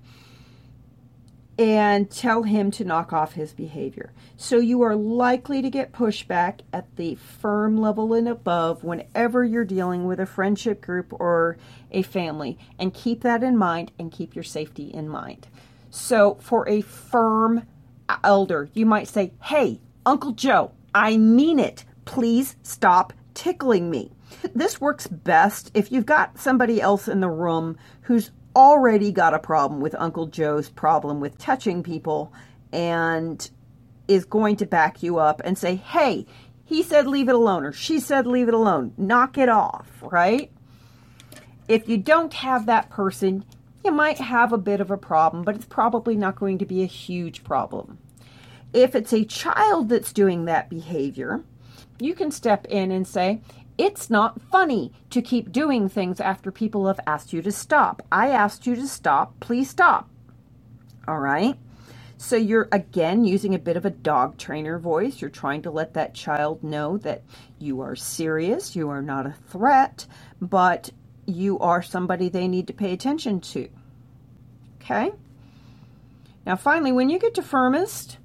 and 1.59 2.09
tell 2.09 2.45
him 2.45 2.71
to 2.71 2.85
knock 2.85 3.13
off 3.13 3.33
his 3.33 3.53
behavior. 3.53 4.13
So 4.37 4.59
you 4.59 4.83
are 4.83 4.95
likely 4.95 5.61
to 5.61 5.69
get 5.69 5.93
pushback 5.93 6.61
at 6.73 6.95
the 6.95 7.17
firm 7.17 7.77
level 7.77 8.15
and 8.15 8.29
above 8.29 8.85
whenever 8.85 9.45
you're 9.45 9.65
dealing 9.65 10.07
with 10.07 10.21
a 10.21 10.27
friendship 10.27 10.81
group 10.81 11.13
or 11.19 11.59
a 11.91 12.03
family. 12.03 12.59
And 12.79 12.95
keep 12.95 13.23
that 13.23 13.43
in 13.43 13.57
mind 13.57 13.91
and 13.99 14.13
keep 14.13 14.37
your 14.37 14.45
safety 14.45 14.85
in 14.95 15.09
mind. 15.09 15.49
So 15.91 16.37
for 16.41 16.69
a 16.69 16.81
firm 16.81 17.67
elder, 18.23 18.69
you 18.73 18.87
might 18.87 19.09
say, 19.09 19.33
Hey, 19.43 19.81
Uncle 20.07 20.33
Joe, 20.33 20.71
I 20.95 21.17
mean 21.17 21.59
it. 21.59 21.85
Please 22.05 22.55
stop 22.63 23.13
tickling 23.35 23.91
me. 23.91 24.13
This 24.55 24.81
works 24.81 25.07
best 25.07 25.71
if 25.75 25.91
you've 25.91 26.07
got 26.07 26.39
somebody 26.39 26.81
else 26.81 27.09
in 27.09 27.21
the 27.21 27.31
room 27.31 27.77
who's 28.03 28.31
already 28.59 29.13
got 29.13 29.35
a 29.35 29.39
problem 29.39 29.81
with 29.81 29.95
Uncle 29.97 30.27
Joe's 30.27 30.69
problem 30.69 31.21
with 31.21 31.39
touching 31.39 31.85
people 31.85 32.33
and 32.73 33.49
is 34.09 34.25
going 34.25 34.57
to 34.57 34.67
back 34.67 35.01
you 35.01 35.19
up 35.19 35.41
and 35.45 35.57
say, 35.57 35.77
hey, 35.77 36.27
he 36.65 36.83
said 36.83 37.07
leave 37.07 37.29
it 37.29 37.37
alone, 37.37 37.65
or 37.65 37.73
she 37.73 38.01
said 38.01 38.27
leave 38.27 38.49
it 38.49 38.55
alone, 38.55 38.93
knock 38.99 39.39
it 39.39 39.49
off, 39.49 39.89
right? 40.03 40.51
If 41.69 41.89
you 41.89 41.99
don't 41.99 42.35
have 42.35 42.67
that 42.67 42.91
person, 42.91 43.45
you 43.85 43.93
might 43.93 44.19
have 44.19 44.53
a 44.53 44.59
bit 44.59 44.81
of 44.81 44.91
a 44.91 44.97
problem, 44.97 45.45
but 45.45 45.55
it's 45.55 45.65
probably 45.65 46.17
not 46.17 46.35
going 46.35 46.59
to 46.59 46.67
be 46.67 46.83
a 46.83 46.87
huge 46.87 47.45
problem. 47.45 47.99
If 48.73 48.97
it's 48.97 49.13
a 49.13 49.25
child 49.25 49.89
that's 49.89 50.13
doing 50.13 50.47
that 50.47 50.69
behavior, 50.69 51.45
you 52.01 52.13
can 52.15 52.33
step 52.33 52.67
in 52.67 52.91
and 52.91 53.07
say, 53.07 53.41
it's 53.79 54.11
not 54.11 54.43
funny 54.43 54.93
to 55.11 55.23
keep 55.23 55.53
doing 55.53 55.89
things 55.89 56.21
after 56.21 56.51
people 56.51 56.89
have 56.89 57.01
asked 57.07 57.33
you 57.33 57.41
to 57.43 57.53
stop. 57.53 58.03
I 58.13 58.31
asked 58.31 58.67
you 58.67 58.75
to 58.77 58.89
stop. 58.89 59.39
Please 59.41 59.71
stop. 59.71 60.11
All 61.07 61.21
right. 61.21 61.57
So 62.19 62.35
you're 62.37 62.69
again 62.73 63.25
using 63.25 63.55
a 63.55 63.61
bit 63.61 63.77
of 63.77 63.87
a 63.87 63.91
dog 63.91 64.37
trainer 64.39 64.79
voice. 64.79 65.21
You're 65.21 65.31
trying 65.31 65.63
to 65.63 65.71
let 65.71 65.95
that 65.95 66.15
child 66.15 66.65
know 66.65 66.99
that 66.99 67.23
you 67.61 67.81
are 67.81 67.95
serious, 67.95 68.75
you 68.75 68.91
are 68.91 69.03
not 69.03 69.27
a 69.27 69.37
threat, 69.49 70.07
but 70.41 70.91
you 71.27 71.59
are 71.61 71.83
somebody 71.83 72.29
they 72.29 72.49
need 72.49 72.67
to 72.67 72.73
pay 72.73 72.93
attention 72.93 73.41
to. 73.41 73.69
Okay? 74.81 75.13
Now, 76.45 76.57
finally, 76.57 76.93
when 76.93 77.11
you 77.11 77.19
get 77.19 77.35
to 77.35 77.43
firmest, 77.43 78.18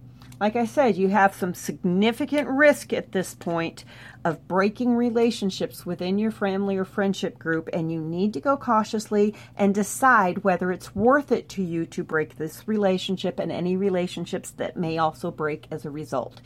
like 0.43 0.57
I 0.57 0.65
said, 0.65 0.97
you 0.97 1.07
have 1.07 1.33
some 1.33 1.53
significant 1.53 2.49
risk 2.49 2.91
at 2.91 3.13
this 3.13 3.33
point 3.33 3.85
of 4.25 4.45
breaking 4.45 4.93
relationships 4.93 5.85
within 5.85 6.17
your 6.17 6.31
family 6.31 6.75
or 6.75 6.83
friendship 6.83 7.39
group, 7.39 7.69
and 7.71 7.89
you 7.89 8.01
need 8.01 8.33
to 8.33 8.41
go 8.41 8.57
cautiously 8.57 9.33
and 9.55 9.73
decide 9.73 10.43
whether 10.43 10.73
it's 10.73 10.93
worth 10.93 11.31
it 11.31 11.47
to 11.47 11.63
you 11.63 11.85
to 11.85 12.03
break 12.03 12.35
this 12.35 12.67
relationship 12.67 13.39
and 13.39 13.53
any 13.53 13.77
relationships 13.77 14.51
that 14.51 14.75
may 14.75 14.97
also 14.97 15.31
break 15.31 15.65
as 15.71 15.85
a 15.85 15.89
result. 15.89 16.41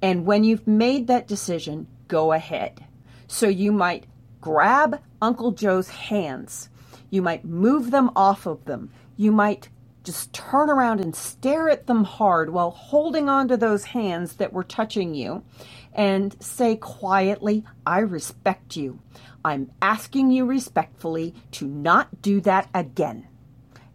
And 0.00 0.26
when 0.26 0.44
you've 0.44 0.68
made 0.68 1.08
that 1.08 1.26
decision, 1.26 1.88
go 2.06 2.30
ahead. 2.30 2.84
So 3.26 3.48
you 3.48 3.72
might 3.72 4.04
grab 4.40 5.02
Uncle 5.20 5.50
Joe's 5.50 5.88
hands, 5.88 6.68
you 7.10 7.20
might 7.20 7.44
move 7.44 7.90
them 7.90 8.12
off 8.14 8.46
of 8.46 8.64
them, 8.66 8.92
you 9.16 9.32
might 9.32 9.70
just 10.04 10.32
turn 10.34 10.68
around 10.68 11.00
and 11.00 11.16
stare 11.16 11.70
at 11.70 11.86
them 11.86 12.04
hard 12.04 12.50
while 12.50 12.70
holding 12.70 13.28
on 13.28 13.48
to 13.48 13.56
those 13.56 13.84
hands 13.84 14.34
that 14.34 14.52
were 14.52 14.62
touching 14.62 15.14
you 15.14 15.42
and 15.94 16.36
say 16.42 16.76
quietly, 16.76 17.64
I 17.86 18.00
respect 18.00 18.76
you. 18.76 19.00
I'm 19.44 19.70
asking 19.80 20.30
you 20.30 20.44
respectfully 20.44 21.34
to 21.52 21.66
not 21.66 22.20
do 22.22 22.40
that 22.42 22.68
again. 22.74 23.28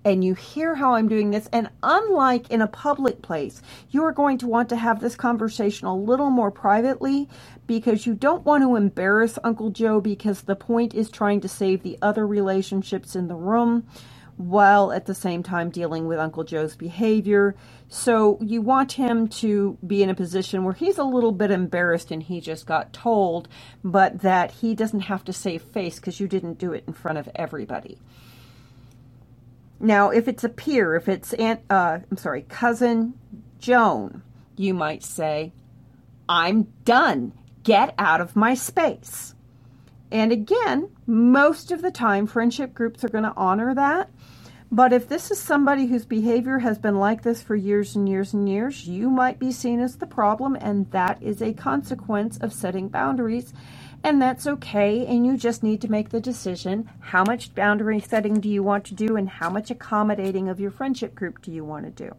And 0.05 0.23
you 0.23 0.33
hear 0.33 0.75
how 0.75 0.93
I'm 0.93 1.09
doing 1.09 1.31
this. 1.31 1.49
And 1.51 1.69
unlike 1.83 2.49
in 2.49 2.61
a 2.61 2.67
public 2.67 3.21
place, 3.21 3.61
you 3.89 4.03
are 4.05 4.13
going 4.13 4.37
to 4.39 4.47
want 4.47 4.69
to 4.69 4.77
have 4.77 5.01
this 5.01 5.15
conversation 5.15 5.87
a 5.87 5.95
little 5.95 6.29
more 6.29 6.51
privately 6.51 7.27
because 7.67 8.07
you 8.07 8.15
don't 8.15 8.45
want 8.45 8.63
to 8.63 8.77
embarrass 8.77 9.37
Uncle 9.43 9.69
Joe 9.69 9.99
because 9.99 10.41
the 10.41 10.55
point 10.55 10.95
is 10.95 11.11
trying 11.11 11.41
to 11.41 11.49
save 11.49 11.83
the 11.83 11.99
other 12.01 12.25
relationships 12.25 13.15
in 13.15 13.27
the 13.27 13.35
room 13.35 13.85
while 14.39 14.93
at 14.93 15.05
the 15.05 15.13
same 15.13 15.43
time 15.43 15.69
dealing 15.69 16.07
with 16.07 16.17
Uncle 16.17 16.45
Joe's 16.45 16.77
behavior. 16.77 17.55
So 17.89 18.37
you 18.41 18.61
want 18.61 18.93
him 18.93 19.27
to 19.27 19.77
be 19.85 20.01
in 20.01 20.09
a 20.09 20.15
position 20.15 20.63
where 20.63 20.73
he's 20.73 20.97
a 20.97 21.03
little 21.03 21.33
bit 21.33 21.51
embarrassed 21.51 22.09
and 22.09 22.23
he 22.23 22.39
just 22.39 22.65
got 22.65 22.93
told, 22.93 23.49
but 23.83 24.21
that 24.21 24.51
he 24.51 24.75
doesn't 24.75 25.01
have 25.01 25.25
to 25.25 25.33
save 25.33 25.61
face 25.61 25.97
because 25.97 26.21
you 26.21 26.27
didn't 26.29 26.57
do 26.57 26.71
it 26.71 26.85
in 26.87 26.93
front 26.93 27.17
of 27.17 27.29
everybody. 27.35 27.97
Now, 29.81 30.09
if 30.11 30.29
it's 30.29 30.45
a 30.45 30.49
peer, 30.49 30.95
if 30.95 31.09
it's 31.09 31.33
aunt, 31.33 31.61
uh, 31.69 31.99
I'm 32.09 32.17
sorry, 32.17 32.43
cousin 32.43 33.15
Joan, 33.59 34.23
you 34.55 34.73
might 34.73 35.03
say, 35.03 35.51
"I'm 36.29 36.67
done. 36.85 37.33
Get 37.63 37.93
out 37.97 38.21
of 38.21 38.37
my 38.37 38.53
space." 38.55 39.35
And 40.11 40.31
again, 40.31 40.89
most 41.07 41.71
of 41.71 41.81
the 41.81 41.91
time, 41.91 42.25
friendship 42.25 42.73
groups 42.73 43.03
are 43.03 43.09
going 43.09 43.25
to 43.25 43.33
honor 43.37 43.75
that. 43.75 44.09
But 44.71 44.93
if 44.93 45.07
this 45.07 45.31
is 45.31 45.39
somebody 45.39 45.87
whose 45.87 46.05
behavior 46.05 46.59
has 46.59 46.77
been 46.77 46.99
like 46.99 47.23
this 47.23 47.41
for 47.41 47.55
years 47.55 47.95
and 47.95 48.07
years 48.07 48.33
and 48.33 48.47
years, 48.47 48.87
you 48.87 49.09
might 49.09 49.39
be 49.39 49.51
seen 49.51 49.79
as 49.79 49.95
the 49.95 50.05
problem, 50.05 50.55
and 50.55 50.89
that 50.91 51.21
is 51.23 51.41
a 51.41 51.53
consequence 51.53 52.37
of 52.37 52.53
setting 52.53 52.87
boundaries. 52.87 53.51
And 54.03 54.21
that's 54.21 54.45
okay, 54.45 55.07
and 55.07 55.25
you 55.25 55.37
just 55.37 55.63
need 55.63 55.81
to 55.81 55.91
make 55.91 56.09
the 56.09 56.21
decision 56.21 56.87
how 56.99 57.23
much 57.23 57.55
boundary 57.55 57.99
setting 57.99 58.39
do 58.39 58.47
you 58.47 58.61
want 58.61 58.85
to 58.85 58.93
do, 58.93 59.15
and 59.15 59.27
how 59.27 59.49
much 59.49 59.71
accommodating 59.71 60.47
of 60.49 60.59
your 60.59 60.71
friendship 60.71 61.15
group 61.15 61.41
do 61.41 61.51
you 61.51 61.65
want 61.65 61.85
to 61.85 62.07
do. 62.07 62.15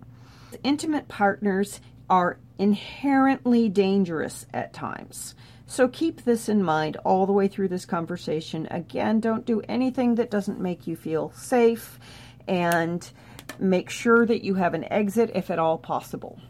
Intimate 0.65 1.07
partners 1.07 1.81
are 2.11 2.39
inherently 2.59 3.69
dangerous 3.69 4.45
at 4.53 4.73
times. 4.73 5.37
So 5.67 5.87
keep 5.87 6.25
this 6.25 6.49
in 6.49 6.65
mind 6.65 6.97
all 7.05 7.27
the 7.27 7.33
way 7.33 7.47
through 7.47 7.69
this 7.69 7.85
conversation. 7.87 8.67
Again, 8.73 9.21
don't 9.21 9.47
do 9.47 9.63
anything 9.69 10.17
that 10.17 10.29
doesn't 10.29 10.61
make 10.61 10.89
you 10.89 10.97
feel 10.97 11.31
safe 11.37 12.01
and 12.51 13.09
make 13.61 13.89
sure 13.89 14.27
that 14.27 14.43
you 14.43 14.57
have 14.57 14.75
an 14.75 14.91
exit 14.93 15.31
if 15.35 15.51
at 15.51 15.59
all 15.59 15.79
possible. 15.79 16.41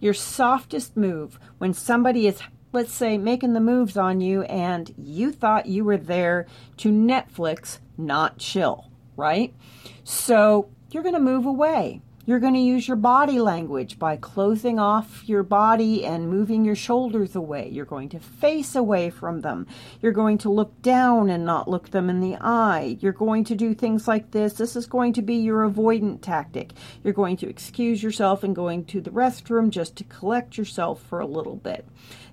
Your 0.00 0.14
softest 0.14 0.96
move 0.96 1.38
when 1.58 1.74
somebody 1.74 2.26
is, 2.26 2.40
let's 2.72 2.92
say, 2.92 3.18
making 3.18 3.52
the 3.52 3.60
moves 3.60 3.96
on 3.96 4.20
you 4.22 4.42
and 4.44 4.92
you 4.96 5.30
thought 5.30 5.66
you 5.66 5.84
were 5.84 5.98
there 5.98 6.46
to 6.78 6.90
Netflix, 6.90 7.78
not 7.98 8.38
chill, 8.38 8.90
right? 9.16 9.54
So 10.02 10.70
you're 10.90 11.02
going 11.02 11.14
to 11.14 11.20
move 11.20 11.44
away. 11.44 12.00
You're 12.28 12.40
going 12.40 12.52
to 12.52 12.60
use 12.60 12.86
your 12.86 12.98
body 12.98 13.40
language 13.40 13.98
by 13.98 14.18
closing 14.18 14.78
off 14.78 15.26
your 15.26 15.42
body 15.42 16.04
and 16.04 16.28
moving 16.28 16.62
your 16.62 16.74
shoulders 16.74 17.34
away. 17.34 17.70
You're 17.70 17.86
going 17.86 18.10
to 18.10 18.20
face 18.20 18.76
away 18.76 19.08
from 19.08 19.40
them. 19.40 19.66
You're 20.02 20.12
going 20.12 20.36
to 20.38 20.50
look 20.50 20.82
down 20.82 21.30
and 21.30 21.46
not 21.46 21.70
look 21.70 21.88
them 21.88 22.10
in 22.10 22.20
the 22.20 22.36
eye. 22.38 22.98
You're 23.00 23.14
going 23.14 23.44
to 23.44 23.54
do 23.54 23.72
things 23.72 24.06
like 24.06 24.32
this. 24.32 24.52
This 24.52 24.76
is 24.76 24.84
going 24.84 25.14
to 25.14 25.22
be 25.22 25.36
your 25.36 25.66
avoidant 25.66 26.20
tactic. 26.20 26.72
You're 27.02 27.14
going 27.14 27.38
to 27.38 27.48
excuse 27.48 28.02
yourself 28.02 28.44
and 28.44 28.54
going 28.54 28.84
to 28.84 29.00
the 29.00 29.08
restroom 29.08 29.70
just 29.70 29.96
to 29.96 30.04
collect 30.04 30.58
yourself 30.58 31.02
for 31.02 31.20
a 31.20 31.26
little 31.26 31.56
bit. 31.56 31.88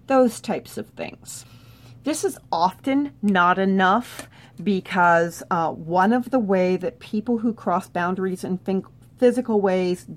Those 0.07 0.41
types 0.41 0.77
of 0.77 0.89
things. 0.89 1.45
This 2.03 2.25
is 2.25 2.37
often 2.51 3.13
not 3.21 3.57
enough 3.57 4.27
because 4.61 5.41
uh, 5.49 5.71
one 5.71 6.13
of 6.13 6.31
the 6.31 6.39
way 6.39 6.77
that 6.77 6.99
people 6.99 7.39
who 7.39 7.53
cross 7.53 7.89
boundaries 7.89 8.43
and 8.43 8.63
think 8.63 8.85
physical 9.17 9.61
ways 9.61 10.07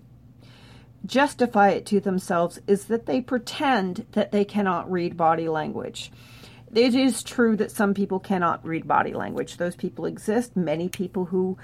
justify 1.07 1.71
it 1.71 1.87
to 1.87 2.01
themselves 2.01 2.61
is 2.67 2.87
that 2.87 3.07
they 3.07 3.21
pretend 3.21 4.07
that 4.13 4.33
they 4.33 4.45
cannot 4.45 4.91
read 4.91 5.17
body 5.17 5.49
language. 5.49 6.11
It 6.75 6.95
is 6.95 7.23
true 7.23 7.57
that 7.57 7.71
some 7.71 7.95
people 7.95 8.21
cannot 8.21 8.65
read 8.65 8.87
body 8.87 9.15
language. 9.15 9.57
Those 9.57 9.77
people 9.77 10.05
exist. 10.05 10.57
Many 10.57 10.89
people 10.89 11.27
who 11.27 11.57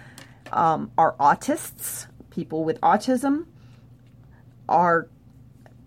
um, 0.50 0.90
are 0.96 1.14
autists, 1.20 2.06
people 2.30 2.64
with 2.64 2.80
autism, 2.80 3.46
are 4.68 5.08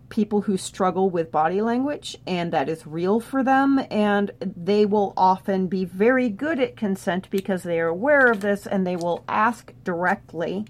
people 0.08 0.42
who 0.42 0.56
struggle 0.56 1.10
with 1.10 1.30
body 1.30 1.60
language, 1.60 2.16
and 2.26 2.52
that 2.52 2.68
is 2.68 2.86
real 2.86 3.18
for 3.18 3.42
them. 3.42 3.84
And 3.90 4.30
they 4.40 4.86
will 4.86 5.12
often 5.16 5.66
be 5.66 5.84
very 5.84 6.28
good 6.28 6.60
at 6.60 6.76
consent 6.76 7.28
because 7.30 7.62
they 7.62 7.80
are 7.80 7.88
aware 7.88 8.26
of 8.26 8.40
this 8.40 8.66
and 8.66 8.86
they 8.86 8.96
will 8.96 9.24
ask 9.28 9.72
directly 9.82 10.64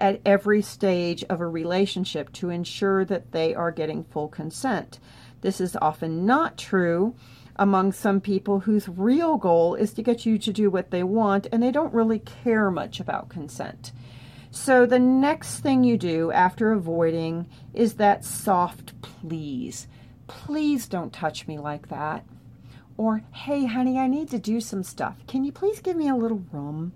at 0.00 0.20
every 0.24 0.62
stage 0.62 1.22
of 1.24 1.40
a 1.40 1.46
relationship 1.46 2.32
to 2.32 2.50
ensure 2.50 3.04
that 3.04 3.32
they 3.32 3.54
are 3.54 3.70
getting 3.70 4.04
full 4.04 4.28
consent. 4.28 4.98
This 5.42 5.60
is 5.60 5.76
often 5.80 6.26
not 6.26 6.58
true 6.58 7.14
among 7.56 7.92
some 7.92 8.20
people 8.20 8.60
whose 8.60 8.88
real 8.88 9.36
goal 9.36 9.74
is 9.74 9.92
to 9.92 10.02
get 10.02 10.24
you 10.24 10.38
to 10.38 10.52
do 10.52 10.70
what 10.70 10.90
they 10.90 11.02
want 11.02 11.46
and 11.52 11.62
they 11.62 11.70
don't 11.70 11.92
really 11.92 12.18
care 12.18 12.70
much 12.70 13.00
about 13.00 13.28
consent. 13.28 13.92
So 14.50 14.86
the 14.86 14.98
next 14.98 15.60
thing 15.60 15.84
you 15.84 15.96
do 15.96 16.32
after 16.32 16.72
avoiding 16.72 17.46
is 17.72 17.94
that 17.94 18.24
soft 18.24 19.00
please. 19.02 19.86
Please 20.26 20.88
don't 20.88 21.12
touch 21.12 21.46
me 21.46 21.58
like 21.58 21.88
that. 21.88 22.24
Or, 22.96 23.22
hey, 23.32 23.64
honey, 23.64 23.98
I 23.98 24.08
need 24.08 24.28
to 24.30 24.38
do 24.38 24.60
some 24.60 24.82
stuff. 24.82 25.16
Can 25.26 25.44
you 25.44 25.52
please 25.52 25.80
give 25.80 25.96
me 25.96 26.08
a 26.08 26.14
little 26.14 26.42
room? 26.52 26.92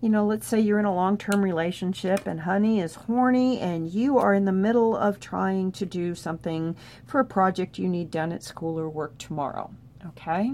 You 0.00 0.08
know, 0.08 0.24
let's 0.24 0.46
say 0.46 0.60
you're 0.60 0.78
in 0.78 0.84
a 0.84 0.94
long-term 0.94 1.42
relationship 1.42 2.26
and 2.26 2.40
honey 2.40 2.80
is 2.80 2.94
horny 2.94 3.58
and 3.58 3.90
you 3.90 4.16
are 4.18 4.32
in 4.32 4.44
the 4.44 4.52
middle 4.52 4.96
of 4.96 5.18
trying 5.18 5.72
to 5.72 5.84
do 5.84 6.14
something 6.14 6.76
for 7.04 7.18
a 7.18 7.24
project 7.24 7.78
you 7.78 7.88
need 7.88 8.10
done 8.10 8.30
at 8.30 8.44
school 8.44 8.78
or 8.78 8.88
work 8.88 9.18
tomorrow, 9.18 9.70
okay? 10.06 10.52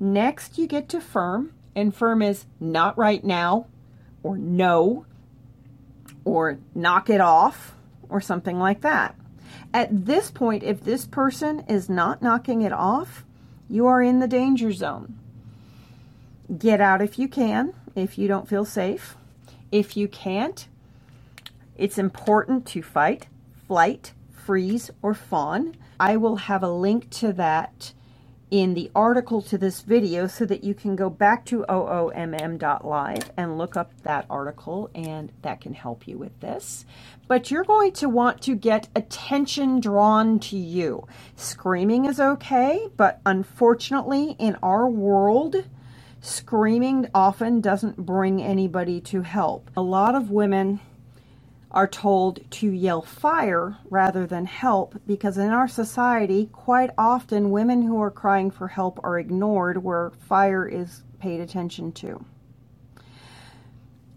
Next, 0.00 0.58
you 0.58 0.66
get 0.66 0.88
to 0.88 1.00
firm, 1.00 1.54
and 1.76 1.94
firm 1.94 2.22
is 2.22 2.46
not 2.58 2.98
right 2.98 3.22
now, 3.22 3.66
or 4.24 4.36
no, 4.36 5.06
or 6.24 6.58
knock 6.74 7.08
it 7.08 7.20
off, 7.20 7.74
or 8.08 8.20
something 8.20 8.58
like 8.58 8.80
that. 8.80 9.14
At 9.72 10.06
this 10.06 10.30
point, 10.30 10.64
if 10.64 10.82
this 10.82 11.06
person 11.06 11.60
is 11.68 11.88
not 11.88 12.20
knocking 12.20 12.62
it 12.62 12.72
off, 12.72 13.24
you 13.68 13.86
are 13.86 14.02
in 14.02 14.18
the 14.18 14.26
danger 14.26 14.72
zone. 14.72 15.18
Get 16.56 16.80
out 16.80 17.02
if 17.02 17.18
you 17.18 17.28
can 17.28 17.74
if 17.98 18.18
you 18.18 18.28
don't 18.28 18.48
feel 18.48 18.64
safe. 18.64 19.16
If 19.70 19.96
you 19.96 20.08
can't, 20.08 20.66
it's 21.76 21.98
important 21.98 22.66
to 22.68 22.82
fight, 22.82 23.26
flight, 23.66 24.12
freeze, 24.30 24.90
or 25.02 25.14
fawn. 25.14 25.76
I 26.00 26.16
will 26.16 26.36
have 26.36 26.62
a 26.62 26.70
link 26.70 27.10
to 27.10 27.32
that 27.34 27.92
in 28.50 28.74
the 28.74 28.90
article 28.94 29.42
to 29.42 29.58
this 29.58 29.82
video 29.82 30.26
so 30.26 30.46
that 30.46 30.64
you 30.64 30.72
can 30.74 30.96
go 30.96 31.10
back 31.10 31.44
to 31.44 31.64
oomm.live 31.68 33.30
and 33.36 33.58
look 33.58 33.76
up 33.76 33.92
that 34.02 34.24
article 34.30 34.90
and 34.94 35.30
that 35.42 35.60
can 35.60 35.74
help 35.74 36.08
you 36.08 36.16
with 36.16 36.40
this. 36.40 36.86
But 37.26 37.50
you're 37.50 37.64
going 37.64 37.92
to 37.92 38.08
want 38.08 38.40
to 38.42 38.56
get 38.56 38.88
attention 38.96 39.80
drawn 39.80 40.38
to 40.40 40.56
you. 40.56 41.06
Screaming 41.36 42.06
is 42.06 42.18
okay, 42.18 42.88
but 42.96 43.20
unfortunately 43.26 44.34
in 44.38 44.56
our 44.62 44.88
world, 44.88 45.64
Screaming 46.20 47.08
often 47.14 47.60
doesn't 47.60 47.96
bring 47.96 48.42
anybody 48.42 49.00
to 49.02 49.22
help. 49.22 49.70
A 49.76 49.82
lot 49.82 50.14
of 50.14 50.30
women 50.30 50.80
are 51.70 51.86
told 51.86 52.40
to 52.50 52.70
yell 52.70 53.02
fire 53.02 53.76
rather 53.90 54.26
than 54.26 54.46
help 54.46 55.00
because 55.06 55.38
in 55.38 55.50
our 55.50 55.68
society, 55.68 56.46
quite 56.52 56.90
often 56.96 57.50
women 57.50 57.82
who 57.82 58.00
are 58.00 58.10
crying 58.10 58.50
for 58.50 58.68
help 58.68 58.98
are 59.04 59.18
ignored 59.18 59.84
where 59.84 60.10
fire 60.10 60.66
is 60.66 61.02
paid 61.20 61.40
attention 61.40 61.92
to. 61.92 62.24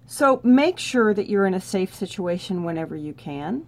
So 0.08 0.42
make 0.44 0.80
sure 0.80 1.14
that 1.14 1.30
you're 1.30 1.46
in 1.46 1.54
a 1.54 1.62
safe 1.62 1.94
situation 1.94 2.64
whenever 2.64 2.96
you 2.96 3.14
can. 3.14 3.68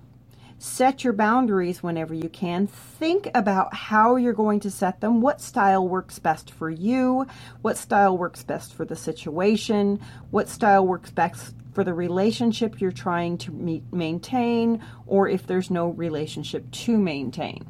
Set 0.64 1.04
your 1.04 1.12
boundaries 1.12 1.84
whenever 1.84 2.14
you 2.14 2.30
can. 2.30 2.68
Think 2.68 3.30
about 3.36 3.76
how 3.76 4.16
you're 4.16 4.32
going 4.32 4.62
to 4.62 4.72
set 4.72 5.02
them. 5.02 5.20
What 5.20 5.42
style 5.42 5.86
works 5.86 6.20
best 6.20 6.50
for 6.52 6.70
you? 6.70 7.28
What 7.62 7.76
style 7.78 8.18
works 8.18 8.44
best 8.44 8.74
for 8.74 8.86
the 8.86 8.96
situation? 8.96 10.00
What 10.32 10.48
style 10.48 10.88
works 10.88 11.12
best 11.12 11.54
for 11.74 11.84
the 11.84 11.94
relationship 11.94 12.80
you're 12.80 12.94
trying 12.94 13.38
to 13.40 13.52
meet, 13.52 13.84
maintain, 13.92 14.82
or 15.06 15.28
if 15.28 15.46
there's 15.46 15.70
no 15.70 15.90
relationship 15.90 16.72
to 16.72 16.98
maintain. 16.98 17.68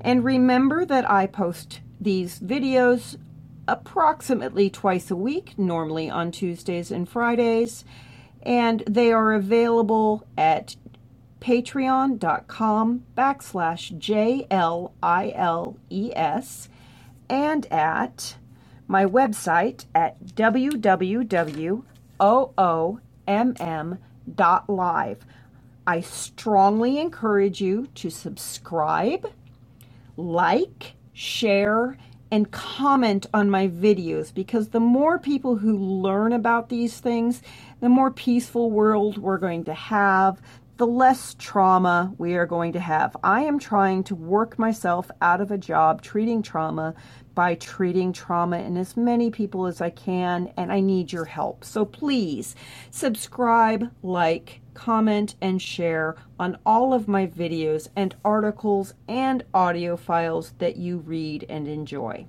And 0.00 0.22
remember 0.22 0.84
that 0.84 1.10
I 1.10 1.26
post 1.26 1.80
these 2.00 2.38
videos 2.38 3.18
approximately 3.66 4.70
twice 4.70 5.10
a 5.10 5.16
week, 5.16 5.58
normally 5.58 6.08
on 6.08 6.30
Tuesdays 6.30 6.92
and 6.92 7.08
Fridays, 7.08 7.84
and 8.46 8.84
they 8.86 9.12
are 9.12 9.32
available 9.32 10.24
at 10.38 10.76
patreon.com 11.40 13.04
backslash 13.16 13.98
J-L-I-L-E-S 13.98 14.48
and 17.28 17.66
at 17.72 18.36
my 18.88 19.04
website 19.04 19.84
at 19.94 20.24
www.oomm.live. 20.24 21.86
I 25.88 26.00
strongly 26.00 26.98
encourage 26.98 27.60
you 27.60 27.86
to 27.94 28.10
subscribe, 28.10 29.32
like, 30.16 30.94
share, 31.12 31.96
and 32.30 32.50
comment 32.50 33.26
on 33.32 33.48
my 33.50 33.68
videos 33.68 34.34
because 34.34 34.68
the 34.68 34.80
more 34.80 35.18
people 35.18 35.56
who 35.56 35.78
learn 35.78 36.32
about 36.32 36.68
these 36.68 36.98
things, 36.98 37.40
the 37.80 37.88
more 37.88 38.10
peaceful 38.10 38.70
world 38.70 39.16
we're 39.18 39.38
going 39.38 39.64
to 39.64 39.74
have, 39.74 40.40
the 40.76 40.86
less 40.86 41.34
trauma 41.38 42.12
we 42.18 42.34
are 42.34 42.46
going 42.46 42.72
to 42.72 42.80
have. 42.80 43.16
I 43.24 43.42
am 43.42 43.58
trying 43.58 44.04
to 44.04 44.14
work 44.14 44.58
myself 44.58 45.10
out 45.22 45.40
of 45.40 45.50
a 45.50 45.58
job 45.58 46.02
treating 46.02 46.42
trauma 46.42 46.94
by 47.34 47.54
treating 47.54 48.12
trauma 48.12 48.58
in 48.58 48.76
as 48.76 48.96
many 48.96 49.30
people 49.30 49.66
as 49.66 49.80
I 49.80 49.90
can, 49.90 50.52
and 50.56 50.70
I 50.70 50.80
need 50.80 51.12
your 51.12 51.24
help. 51.24 51.64
So 51.64 51.84
please 51.84 52.54
subscribe, 52.90 53.90
like, 54.02 54.60
comment, 54.74 55.34
and 55.40 55.60
share 55.60 56.16
on 56.38 56.58
all 56.66 56.92
of 56.92 57.08
my 57.08 57.26
videos 57.26 57.88
and 57.96 58.14
articles 58.24 58.94
and 59.08 59.44
audio 59.54 59.96
files 59.96 60.52
that 60.58 60.76
you 60.76 60.98
read 60.98 61.46
and 61.48 61.66
enjoy. 61.68 62.26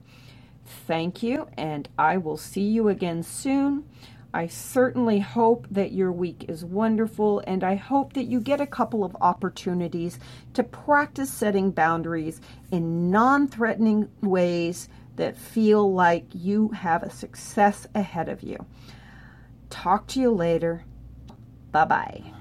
Thank 0.65 1.23
you, 1.23 1.47
and 1.57 1.87
I 1.97 2.17
will 2.17 2.37
see 2.37 2.67
you 2.67 2.89
again 2.89 3.23
soon. 3.23 3.85
I 4.33 4.47
certainly 4.47 5.19
hope 5.19 5.67
that 5.71 5.93
your 5.93 6.11
week 6.11 6.45
is 6.47 6.63
wonderful, 6.63 7.41
and 7.47 7.63
I 7.63 7.75
hope 7.75 8.13
that 8.13 8.25
you 8.25 8.39
get 8.39 8.61
a 8.61 8.67
couple 8.67 9.03
of 9.03 9.15
opportunities 9.21 10.19
to 10.53 10.63
practice 10.63 11.31
setting 11.31 11.71
boundaries 11.71 12.41
in 12.71 13.09
non 13.09 13.47
threatening 13.47 14.09
ways 14.21 14.89
that 15.15 15.37
feel 15.37 15.91
like 15.91 16.25
you 16.33 16.69
have 16.69 17.03
a 17.03 17.09
success 17.09 17.87
ahead 17.95 18.29
of 18.29 18.43
you. 18.43 18.65
Talk 19.69 20.07
to 20.07 20.19
you 20.19 20.31
later. 20.31 20.83
Bye 21.71 21.85
bye. 21.85 22.36